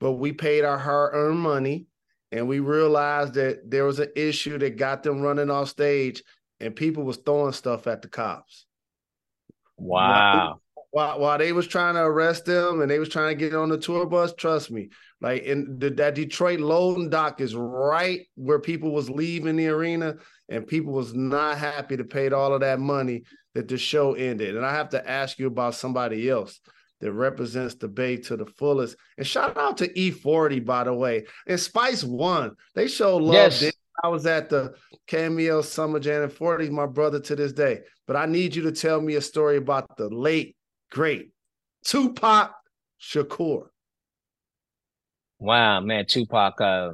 but 0.00 0.12
we 0.12 0.32
paid 0.32 0.64
our 0.64 0.78
hard-earned 0.78 1.38
money 1.38 1.86
and 2.32 2.48
we 2.48 2.60
realized 2.60 3.34
that 3.34 3.70
there 3.70 3.84
was 3.84 3.98
an 3.98 4.08
issue 4.16 4.58
that 4.58 4.76
got 4.76 5.02
them 5.02 5.20
running 5.20 5.50
off 5.50 5.68
stage 5.68 6.22
and 6.60 6.74
people 6.74 7.02
was 7.04 7.18
throwing 7.18 7.52
stuff 7.52 7.86
at 7.86 8.00
the 8.00 8.08
cops. 8.08 8.66
Wow. 9.76 10.60
While, 10.90 11.20
while 11.20 11.38
they 11.38 11.52
was 11.52 11.66
trying 11.66 11.94
to 11.94 12.00
arrest 12.00 12.46
them 12.46 12.80
and 12.80 12.90
they 12.90 12.98
was 12.98 13.10
trying 13.10 13.36
to 13.36 13.44
get 13.44 13.54
on 13.54 13.68
the 13.68 13.76
tour 13.76 14.06
bus, 14.06 14.32
trust 14.32 14.70
me, 14.70 14.88
like 15.20 15.44
in 15.44 15.78
the, 15.78 15.90
that 15.90 16.14
Detroit 16.14 16.60
loading 16.60 17.08
dock 17.08 17.40
is 17.40 17.54
right 17.54 18.26
where 18.34 18.58
people 18.58 18.92
was 18.92 19.08
leaving 19.08 19.56
the 19.56 19.68
arena 19.68 20.16
and 20.48 20.66
people 20.66 20.92
was 20.92 21.14
not 21.14 21.58
happy 21.58 21.96
to 21.96 22.04
pay 22.04 22.28
all 22.30 22.52
of 22.52 22.60
that 22.60 22.78
money 22.78 23.22
that 23.54 23.68
the 23.68 23.78
show 23.78 24.12
ended. 24.14 24.56
And 24.56 24.66
I 24.66 24.74
have 24.74 24.90
to 24.90 25.08
ask 25.08 25.38
you 25.38 25.46
about 25.46 25.74
somebody 25.74 26.28
else 26.28 26.60
that 27.00 27.12
represents 27.12 27.74
the 27.74 27.88
Bay 27.88 28.16
to 28.16 28.36
the 28.36 28.46
fullest. 28.46 28.96
And 29.16 29.26
shout 29.26 29.56
out 29.56 29.78
to 29.78 29.98
E-40, 29.98 30.64
by 30.64 30.84
the 30.84 30.92
way. 30.92 31.24
And 31.46 31.58
Spice 31.58 32.04
One, 32.04 32.52
they 32.74 32.88
show 32.88 33.16
love. 33.16 33.34
Yes. 33.34 33.72
I 34.04 34.08
was 34.08 34.26
at 34.26 34.50
the 34.50 34.74
KMEL 35.08 35.64
Summer 35.64 35.98
Jam 35.98 36.24
and 36.24 36.32
40, 36.32 36.68
my 36.68 36.84
brother 36.84 37.18
to 37.20 37.36
this 37.36 37.52
day. 37.52 37.80
But 38.06 38.16
I 38.16 38.26
need 38.26 38.54
you 38.54 38.62
to 38.64 38.72
tell 38.72 39.00
me 39.00 39.14
a 39.14 39.22
story 39.22 39.56
about 39.56 39.96
the 39.96 40.08
late, 40.10 40.54
great 40.90 41.30
Tupac 41.84 42.52
Shakur. 43.00 43.68
Wow, 45.38 45.80
man, 45.80 46.06
Tupac. 46.06 46.60
Uh, 46.60 46.92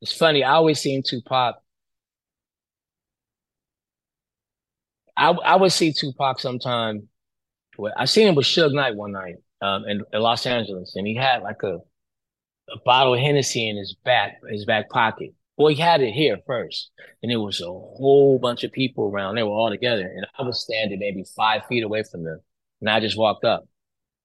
it's 0.00 0.16
funny. 0.16 0.44
I 0.44 0.52
always 0.52 0.80
seen 0.80 1.02
Tupac. 1.02 1.56
I 5.16 5.30
I 5.30 5.56
would 5.56 5.72
see 5.72 5.92
Tupac 5.92 6.38
sometime 6.40 7.08
I 7.96 8.04
seen 8.04 8.28
him 8.28 8.34
with 8.34 8.46
Suge 8.46 8.72
Knight 8.74 8.96
one 8.96 9.12
night 9.12 9.36
um, 9.60 9.84
in, 9.86 10.02
in, 10.12 10.20
Los 10.20 10.46
Angeles, 10.46 10.94
and 10.96 11.06
he 11.06 11.14
had 11.14 11.42
like 11.42 11.62
a 11.62 11.78
a 12.72 12.78
bottle 12.84 13.14
of 13.14 13.20
Hennessy 13.20 13.68
in 13.68 13.76
his 13.76 13.94
back 14.04 14.38
his 14.48 14.64
back 14.64 14.90
pocket. 14.90 15.34
Well, 15.56 15.68
he 15.68 15.76
had 15.80 16.00
it 16.00 16.12
here 16.12 16.38
first, 16.46 16.90
and 17.22 17.30
it 17.32 17.36
was 17.36 17.60
a 17.60 17.66
whole 17.66 18.38
bunch 18.38 18.64
of 18.64 18.72
people 18.72 19.10
around. 19.10 19.34
They 19.34 19.42
were 19.42 19.50
all 19.50 19.70
together, 19.70 20.02
and 20.02 20.26
I 20.38 20.42
was 20.42 20.62
standing 20.62 20.98
maybe 20.98 21.24
five 21.36 21.66
feet 21.66 21.82
away 21.82 22.02
from 22.04 22.24
them, 22.24 22.40
and 22.80 22.88
I 22.88 23.00
just 23.00 23.18
walked 23.18 23.44
up, 23.44 23.68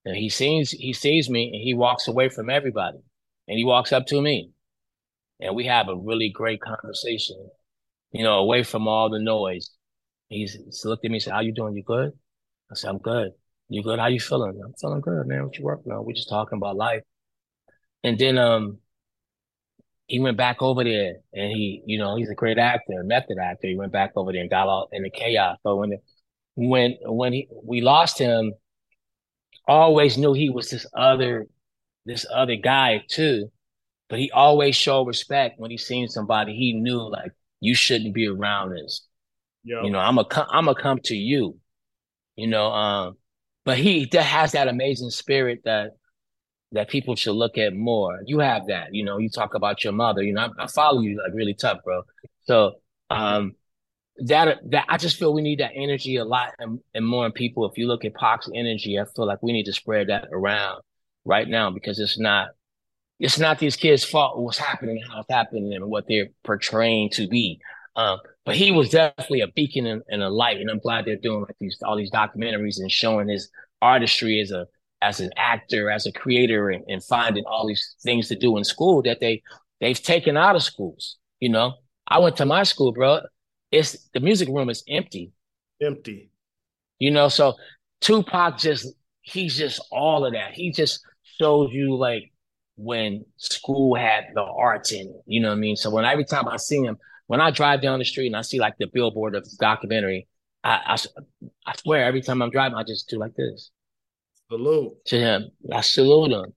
and 0.05 0.15
he 0.15 0.29
sees 0.29 0.71
he 0.71 0.93
sees 0.93 1.29
me, 1.29 1.51
and 1.53 1.61
he 1.61 1.73
walks 1.73 2.07
away 2.07 2.29
from 2.29 2.49
everybody, 2.49 2.99
and 3.47 3.57
he 3.57 3.65
walks 3.65 3.91
up 3.91 4.05
to 4.07 4.21
me, 4.21 4.51
and 5.39 5.55
we 5.55 5.65
have 5.65 5.89
a 5.89 5.95
really 5.95 6.29
great 6.29 6.61
conversation, 6.61 7.49
you 8.11 8.23
know, 8.23 8.39
away 8.39 8.63
from 8.63 8.87
all 8.87 9.09
the 9.09 9.19
noise. 9.19 9.71
He's, 10.29 10.53
he 10.53 10.89
looked 10.89 11.05
at 11.05 11.11
me 11.11 11.17
and 11.17 11.23
said, 11.23 11.33
"How 11.33 11.41
you 11.41 11.53
doing? 11.53 11.75
You 11.75 11.83
good?" 11.83 12.13
I 12.71 12.75
said, 12.75 12.89
"I'm 12.89 12.99
good." 12.99 13.31
You 13.69 13.81
good? 13.83 13.99
How 13.99 14.07
you 14.07 14.19
feeling? 14.19 14.61
I'm 14.63 14.73
feeling 14.79 15.01
good, 15.01 15.25
man. 15.27 15.43
What 15.43 15.57
you 15.57 15.63
working 15.63 15.91
on? 15.91 16.05
We're 16.05 16.13
just 16.13 16.29
talking 16.29 16.57
about 16.57 16.75
life. 16.75 17.01
And 18.03 18.17
then 18.19 18.37
um 18.37 18.79
he 20.07 20.19
went 20.19 20.37
back 20.37 20.61
over 20.61 20.83
there 20.83 21.15
and 21.33 21.51
he, 21.51 21.81
you 21.87 21.97
know, 21.97 22.15
he's 22.15 22.29
a 22.29 22.35
great 22.35 22.59
actor, 22.59 23.03
method 23.03 23.37
actor. 23.41 23.67
He 23.67 23.75
went 23.75 23.91
back 23.91 24.11
over 24.15 24.31
there 24.31 24.41
and 24.41 24.49
got 24.49 24.67
out 24.67 24.89
in 24.91 25.01
the 25.03 25.09
chaos. 25.09 25.57
So 25.63 25.77
when 25.77 25.97
when 26.55 26.97
when 27.01 27.33
he 27.33 27.47
we 27.63 27.81
lost 27.81 28.19
him, 28.19 28.53
always 29.67 30.17
knew 30.17 30.33
he 30.33 30.49
was 30.49 30.69
this 30.69 30.85
other 30.93 31.47
this 32.05 32.25
other 32.33 32.55
guy 32.55 33.03
too. 33.07 33.51
But 34.07 34.19
he 34.19 34.29
always 34.31 34.75
showed 34.75 35.07
respect 35.07 35.59
when 35.59 35.71
he 35.71 35.77
seen 35.77 36.07
somebody 36.07 36.55
he 36.55 36.73
knew 36.73 36.99
like 36.99 37.31
you 37.59 37.73
shouldn't 37.73 38.13
be 38.13 38.27
around 38.27 38.71
this. 38.71 39.01
Yep. 39.63 39.85
You 39.85 39.89
know, 39.89 39.99
I'm 39.99 40.17
a 40.17 40.25
I'm 40.51 40.67
a 40.67 40.75
come 40.75 40.99
to 41.05 41.15
you. 41.15 41.57
You 42.35 42.47
know, 42.47 42.67
um, 42.67 43.17
but 43.63 43.77
he 43.77 44.05
that 44.11 44.21
has 44.21 44.51
that 44.51 44.67
amazing 44.67 45.09
spirit 45.09 45.61
that 45.65 45.91
that 46.73 46.89
people 46.89 47.15
should 47.15 47.33
look 47.33 47.57
at 47.57 47.73
more. 47.73 48.19
You 48.25 48.39
have 48.39 48.67
that, 48.67 48.93
you 48.93 49.03
know. 49.03 49.17
You 49.17 49.29
talk 49.29 49.55
about 49.55 49.83
your 49.83 49.93
mother. 49.93 50.21
You 50.21 50.33
know, 50.33 50.49
I, 50.59 50.63
I 50.65 50.67
follow 50.67 51.01
you 51.01 51.17
like 51.21 51.33
really 51.33 51.53
tough, 51.55 51.79
bro. 51.83 52.03
So 52.43 52.75
um, 53.09 53.55
that 54.17 54.59
that 54.71 54.85
I 54.87 54.97
just 54.97 55.17
feel 55.17 55.33
we 55.33 55.41
need 55.41 55.59
that 55.59 55.71
energy 55.75 56.15
a 56.17 56.25
lot 56.25 56.53
and, 56.59 56.79
and 56.93 57.05
more 57.05 57.25
in 57.25 57.31
people. 57.31 57.69
If 57.69 57.77
you 57.77 57.87
look 57.87 58.05
at 58.05 58.15
Pac's 58.15 58.49
energy, 58.53 58.99
I 58.99 59.05
feel 59.15 59.25
like 59.25 59.43
we 59.43 59.51
need 59.51 59.65
to 59.65 59.73
spread 59.73 60.07
that 60.07 60.27
around 60.31 60.81
right 61.25 61.47
now 61.47 61.69
because 61.69 61.99
it's 61.99 62.19
not 62.19 62.49
it's 63.19 63.39
not 63.39 63.59
these 63.59 63.75
kids' 63.75 64.03
fault 64.03 64.37
what's 64.37 64.57
happening, 64.57 65.01
how 65.09 65.19
it's 65.19 65.31
happening, 65.31 65.73
and 65.73 65.89
what 65.89 66.05
they're 66.07 66.29
portraying 66.43 67.09
to 67.11 67.27
be. 67.27 67.59
Um, 67.95 68.19
but 68.45 68.55
he 68.55 68.71
was 68.71 68.89
definitely 68.89 69.41
a 69.41 69.47
beacon 69.47 69.85
and, 69.85 70.01
and, 70.09 70.21
a 70.21 70.29
light, 70.29 70.59
and 70.59 70.69
I'm 70.69 70.79
glad 70.79 71.05
they're 71.05 71.15
doing 71.15 71.41
like 71.41 71.55
these 71.59 71.77
all 71.83 71.95
these 71.97 72.11
documentaries 72.11 72.79
and 72.79 72.91
showing 72.91 73.27
his 73.27 73.49
artistry 73.81 74.39
as 74.39 74.51
a 74.51 74.67
as 75.01 75.19
an 75.19 75.31
actor, 75.37 75.91
as 75.91 76.05
a 76.05 76.11
creator, 76.11 76.69
and, 76.69 76.83
and 76.87 77.03
finding 77.03 77.43
all 77.45 77.67
these 77.67 77.95
things 78.03 78.27
to 78.29 78.35
do 78.35 78.57
in 78.57 78.63
school 78.63 79.01
that 79.03 79.19
they 79.19 79.41
they've 79.81 80.01
taken 80.01 80.37
out 80.37 80.55
of 80.55 80.63
schools. 80.63 81.17
You 81.39 81.49
know, 81.49 81.75
I 82.07 82.19
went 82.19 82.37
to 82.37 82.45
my 82.45 82.63
school, 82.63 82.91
bro. 82.91 83.21
It's 83.71 84.09
the 84.13 84.19
music 84.19 84.49
room 84.49 84.69
is 84.69 84.83
empty, 84.87 85.31
empty. 85.81 86.31
You 86.99 87.11
know, 87.11 87.27
so 87.29 87.55
Tupac 88.01 88.57
just 88.57 88.87
he's 89.21 89.57
just 89.57 89.81
all 89.91 90.25
of 90.25 90.33
that. 90.33 90.53
He 90.53 90.71
just 90.71 91.01
shows 91.39 91.71
you 91.71 91.95
like 91.95 92.31
when 92.77 93.25
school 93.37 93.95
had 93.95 94.25
the 94.33 94.43
arts 94.43 94.91
in 94.91 95.07
it. 95.07 95.23
You 95.25 95.41
know 95.41 95.49
what 95.49 95.55
I 95.55 95.59
mean? 95.59 95.75
So 95.75 95.89
when 95.89 96.05
every 96.05 96.25
time 96.25 96.47
I 96.47 96.57
see 96.57 96.81
him, 96.81 96.97
when 97.27 97.41
I 97.41 97.51
drive 97.51 97.81
down 97.81 97.99
the 97.99 98.05
street 98.05 98.27
and 98.27 98.35
I 98.35 98.41
see 98.41 98.59
like 98.59 98.77
the 98.77 98.87
billboard 98.87 99.35
of 99.35 99.43
this 99.43 99.55
documentary, 99.55 100.27
I, 100.63 100.97
I, 100.97 101.49
I 101.65 101.75
swear 101.77 102.05
every 102.05 102.21
time 102.21 102.41
I'm 102.41 102.49
driving, 102.49 102.77
I 102.77 102.83
just 102.83 103.09
do 103.09 103.17
like 103.17 103.35
this. 103.35 103.71
Salute 104.49 104.93
to 105.05 105.19
him. 105.19 105.51
I 105.71 105.81
salute 105.81 106.31
him. 106.31 106.53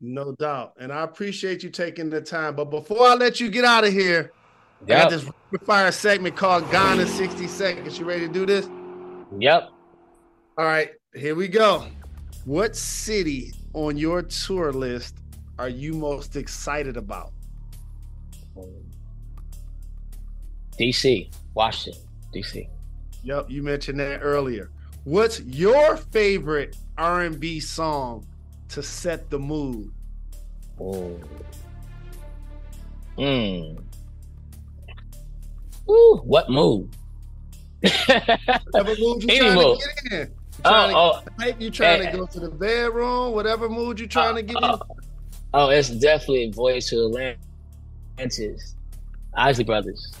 No 0.00 0.34
doubt, 0.34 0.74
and 0.78 0.92
I 0.92 1.02
appreciate 1.02 1.62
you 1.62 1.70
taking 1.70 2.10
the 2.10 2.20
time. 2.20 2.56
But 2.56 2.66
before 2.66 3.06
I 3.06 3.14
let 3.14 3.40
you 3.40 3.48
get 3.48 3.64
out 3.64 3.84
of 3.84 3.92
here, 3.92 4.32
yep. 4.86 4.98
I 4.98 5.02
got 5.02 5.10
this 5.10 5.30
fire 5.64 5.92
segment 5.92 6.36
called 6.36 6.70
"Gone 6.70 7.00
in 7.00 7.06
60 7.06 7.46
Seconds." 7.46 7.98
You 7.98 8.04
ready 8.04 8.26
to 8.26 8.32
do 8.32 8.46
this? 8.46 8.68
Yep. 9.38 9.70
All 10.56 10.64
right, 10.64 10.90
here 11.14 11.34
we 11.34 11.48
go. 11.48 11.86
What 12.44 12.76
city 12.76 13.52
on 13.72 13.96
your 13.96 14.22
tour 14.22 14.72
list 14.72 15.16
are 15.58 15.68
you 15.68 15.94
most 15.94 16.36
excited 16.36 16.96
about? 16.96 17.32
DC, 20.78 21.30
Washington, 21.54 22.02
DC. 22.34 22.68
Yep, 23.22 23.50
you 23.50 23.62
mentioned 23.62 23.98
that 24.00 24.20
earlier. 24.20 24.70
What's 25.04 25.40
your 25.40 25.96
favorite 25.96 26.76
R&B 26.98 27.60
song 27.60 28.26
to 28.68 28.82
set 28.82 29.30
the 29.30 29.38
mood? 29.38 29.92
Oh. 30.80 31.18
Hmm. 33.16 33.76
Ooh, 35.88 36.20
what 36.24 36.50
mood? 36.50 36.90
whatever 37.82 38.94
mood 38.98 39.22
you 39.22 39.28
Any 39.28 39.38
trying 39.38 39.54
mood. 39.54 39.78
to 39.78 40.08
get 40.08 40.12
in. 40.12 40.28
You 40.28 40.62
trying, 40.62 40.94
oh, 40.94 41.20
to, 41.20 41.30
oh, 41.40 41.52
you 41.58 41.70
trying 41.70 42.10
to 42.10 42.16
go 42.16 42.26
to 42.26 42.40
the 42.40 42.48
bedroom, 42.48 43.32
whatever 43.32 43.68
mood 43.68 44.00
you 44.00 44.06
trying 44.06 44.32
uh, 44.32 44.36
to 44.36 44.42
get 44.42 44.62
uh, 44.62 44.78
in. 44.90 44.96
Oh, 45.52 45.68
it's 45.68 45.90
definitely 45.90 46.50
Voyage 46.50 46.88
to 46.88 47.36
Atlantis. 48.16 48.74
Isley 49.34 49.64
Brothers. 49.64 50.12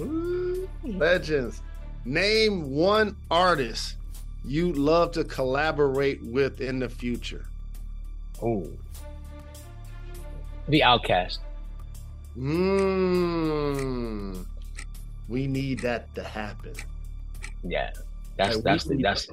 Ooh, 0.00 0.68
legends. 0.82 1.62
Name 2.04 2.70
one 2.70 3.16
artist 3.30 3.96
you'd 4.44 4.76
love 4.76 5.12
to 5.12 5.24
collaborate 5.24 6.22
with 6.24 6.60
in 6.60 6.78
the 6.78 6.88
future. 6.88 7.46
Oh, 8.42 8.68
the 10.68 10.80
OutKast. 10.80 11.38
Hmm. 12.34 14.42
We 15.28 15.46
need 15.46 15.80
that 15.80 16.14
to 16.14 16.22
happen. 16.22 16.74
Yeah, 17.62 17.90
that's 18.36 18.60
that's 18.62 18.84
the 18.84 18.96
that's. 19.02 19.28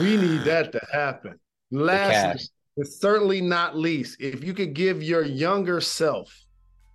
We 0.00 0.16
need 0.16 0.42
that 0.44 0.72
to 0.72 0.80
happen. 0.92 1.38
Lastly, 1.70 2.48
but 2.76 2.86
certainly 2.86 3.40
not 3.40 3.76
least, 3.76 4.20
if 4.20 4.42
you 4.42 4.54
could 4.54 4.74
give 4.74 5.02
your 5.02 5.24
younger 5.24 5.80
self 5.80 6.32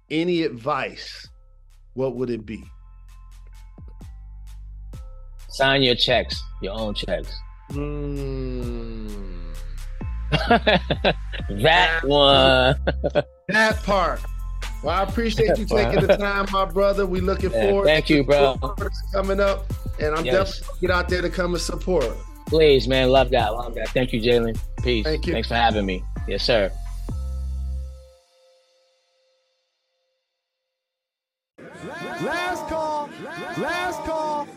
any 0.09 0.43
advice, 0.43 1.27
what 1.93 2.15
would 2.15 2.29
it 2.29 2.45
be? 2.45 2.63
sign 5.51 5.83
your 5.83 5.95
checks, 5.95 6.41
your 6.61 6.73
own 6.73 6.93
checks. 6.93 7.31
Mm, 7.71 9.53
that 10.31 12.01
one. 12.03 12.75
that 13.49 13.83
part. 13.83 14.21
Well, 14.83 14.95
I 14.95 15.03
appreciate 15.03 15.57
you 15.57 15.65
taking 15.65 16.01
the 16.07 16.17
time, 16.19 16.47
my 16.51 16.65
brother. 16.65 17.05
We 17.05 17.19
looking 17.21 17.51
Yeah, 17.51 17.69
forward. 17.69 17.85
thank 17.85 18.09
you, 18.09 18.23
bro. 18.23 18.57
Coming 19.13 19.39
up, 19.39 19.71
and 19.99 20.15
I'm 20.15 20.25
Yes. 20.25 20.59
definitely 20.59 20.67
gonna 20.67 20.79
get 20.81 20.91
out 20.91 21.09
there 21.09 21.21
to 21.21 21.29
come 21.29 21.53
and 21.53 21.61
support. 21.61 22.05
Please, 22.47 22.87
man. 22.87 23.09
Love 23.09 23.29
that. 23.29 23.53
Love 23.53 23.75
that. 23.75 23.89
Thank 23.89 24.11
you, 24.11 24.19
Jalen. 24.21 24.57
Peace. 24.83 25.05
Thank 25.05 25.27
you. 25.27 25.33
Thanks 25.33 25.47
for 25.47 25.55
having 25.55 25.85
me. 25.85 26.03
Yes, 26.27 26.43
sir. 26.43 26.71
Last 32.21 32.67
call. 32.67 33.09
Last 33.57 33.99
call. 34.03 34.47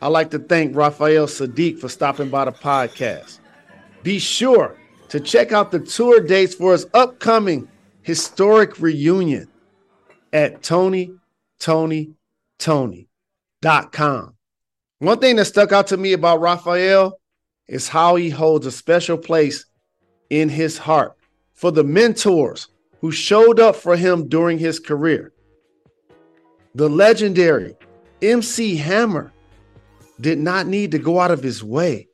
I'd 0.00 0.08
like 0.08 0.30
to 0.32 0.38
thank 0.38 0.74
Raphael 0.76 1.26
Saadiq 1.26 1.78
for 1.78 1.88
stopping 1.88 2.28
by 2.28 2.44
the 2.46 2.52
podcast. 2.52 3.38
Be 4.02 4.18
sure 4.18 4.76
to 5.08 5.20
check 5.20 5.52
out 5.52 5.70
the 5.70 5.78
tour 5.78 6.20
dates 6.20 6.54
for 6.54 6.72
his 6.72 6.86
upcoming 6.94 7.68
historic 8.02 8.80
reunion 8.80 9.48
at 10.32 10.62
Tony, 10.62 11.12
Tony, 11.58 12.14
Tony.com. 12.58 14.34
One 14.98 15.18
thing 15.18 15.36
that 15.36 15.46
stuck 15.46 15.72
out 15.72 15.88
to 15.88 15.96
me 15.96 16.12
about 16.12 16.40
Raphael 16.40 17.18
is 17.68 17.88
how 17.88 18.16
he 18.16 18.30
holds 18.30 18.66
a 18.66 18.72
special 18.72 19.18
place 19.18 19.64
in 20.30 20.48
his 20.48 20.78
heart 20.78 21.16
for 21.54 21.70
the 21.70 21.84
mentors 21.84 22.68
who 23.00 23.10
showed 23.10 23.60
up 23.60 23.76
for 23.76 23.96
him 23.96 24.28
during 24.28 24.58
his 24.58 24.78
career. 24.78 25.32
The 26.74 26.88
legendary 26.88 27.76
MC 28.22 28.76
Hammer 28.76 29.32
did 30.20 30.38
not 30.38 30.66
need 30.66 30.90
to 30.92 30.98
go 30.98 31.20
out 31.20 31.30
of 31.30 31.42
his 31.42 31.62
way 31.62 32.08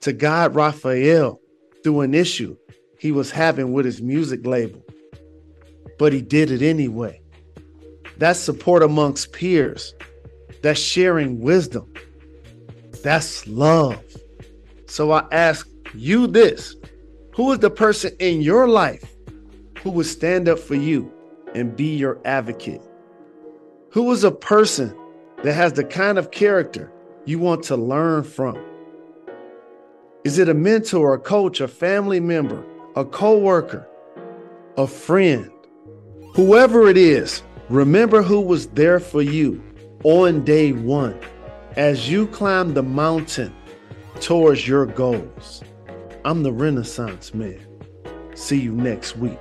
to 0.00 0.12
guide 0.12 0.54
Raphael 0.54 1.40
through 1.82 2.00
an 2.02 2.14
issue 2.14 2.56
he 2.98 3.12
was 3.12 3.30
having 3.30 3.72
with 3.72 3.86
his 3.86 4.02
music 4.02 4.44
label. 4.44 4.83
But 5.98 6.12
he 6.12 6.20
did 6.20 6.50
it 6.50 6.62
anyway. 6.62 7.20
That's 8.18 8.38
support 8.38 8.82
amongst 8.82 9.32
peers. 9.32 9.94
That's 10.62 10.80
sharing 10.80 11.40
wisdom. 11.40 11.92
That's 13.02 13.46
love. 13.46 14.02
So 14.86 15.12
I 15.12 15.26
ask 15.32 15.68
you 15.94 16.26
this 16.26 16.76
Who 17.34 17.52
is 17.52 17.58
the 17.58 17.70
person 17.70 18.12
in 18.18 18.42
your 18.42 18.68
life 18.68 19.14
who 19.82 19.90
would 19.90 20.06
stand 20.06 20.48
up 20.48 20.58
for 20.58 20.74
you 20.74 21.12
and 21.54 21.76
be 21.76 21.96
your 21.96 22.18
advocate? 22.24 22.80
Who 23.90 24.10
is 24.12 24.24
a 24.24 24.30
person 24.30 24.96
that 25.42 25.52
has 25.52 25.74
the 25.74 25.84
kind 25.84 26.18
of 26.18 26.30
character 26.30 26.90
you 27.26 27.38
want 27.38 27.62
to 27.64 27.76
learn 27.76 28.24
from? 28.24 28.58
Is 30.24 30.38
it 30.38 30.48
a 30.48 30.54
mentor, 30.54 31.14
a 31.14 31.18
coach, 31.18 31.60
a 31.60 31.68
family 31.68 32.18
member, 32.18 32.64
a 32.96 33.04
coworker, 33.04 33.86
a 34.78 34.86
friend? 34.86 35.50
Whoever 36.34 36.88
it 36.88 36.96
is, 36.96 37.44
remember 37.68 38.20
who 38.20 38.40
was 38.40 38.66
there 38.66 38.98
for 38.98 39.22
you 39.22 39.62
on 40.02 40.44
day 40.44 40.72
one 40.72 41.16
as 41.76 42.10
you 42.10 42.26
climb 42.26 42.74
the 42.74 42.82
mountain 42.82 43.54
towards 44.20 44.66
your 44.66 44.84
goals. 44.84 45.62
I'm 46.24 46.42
the 46.42 46.52
Renaissance 46.52 47.34
Man. 47.34 47.64
See 48.34 48.60
you 48.60 48.72
next 48.72 49.16
week. 49.16 49.38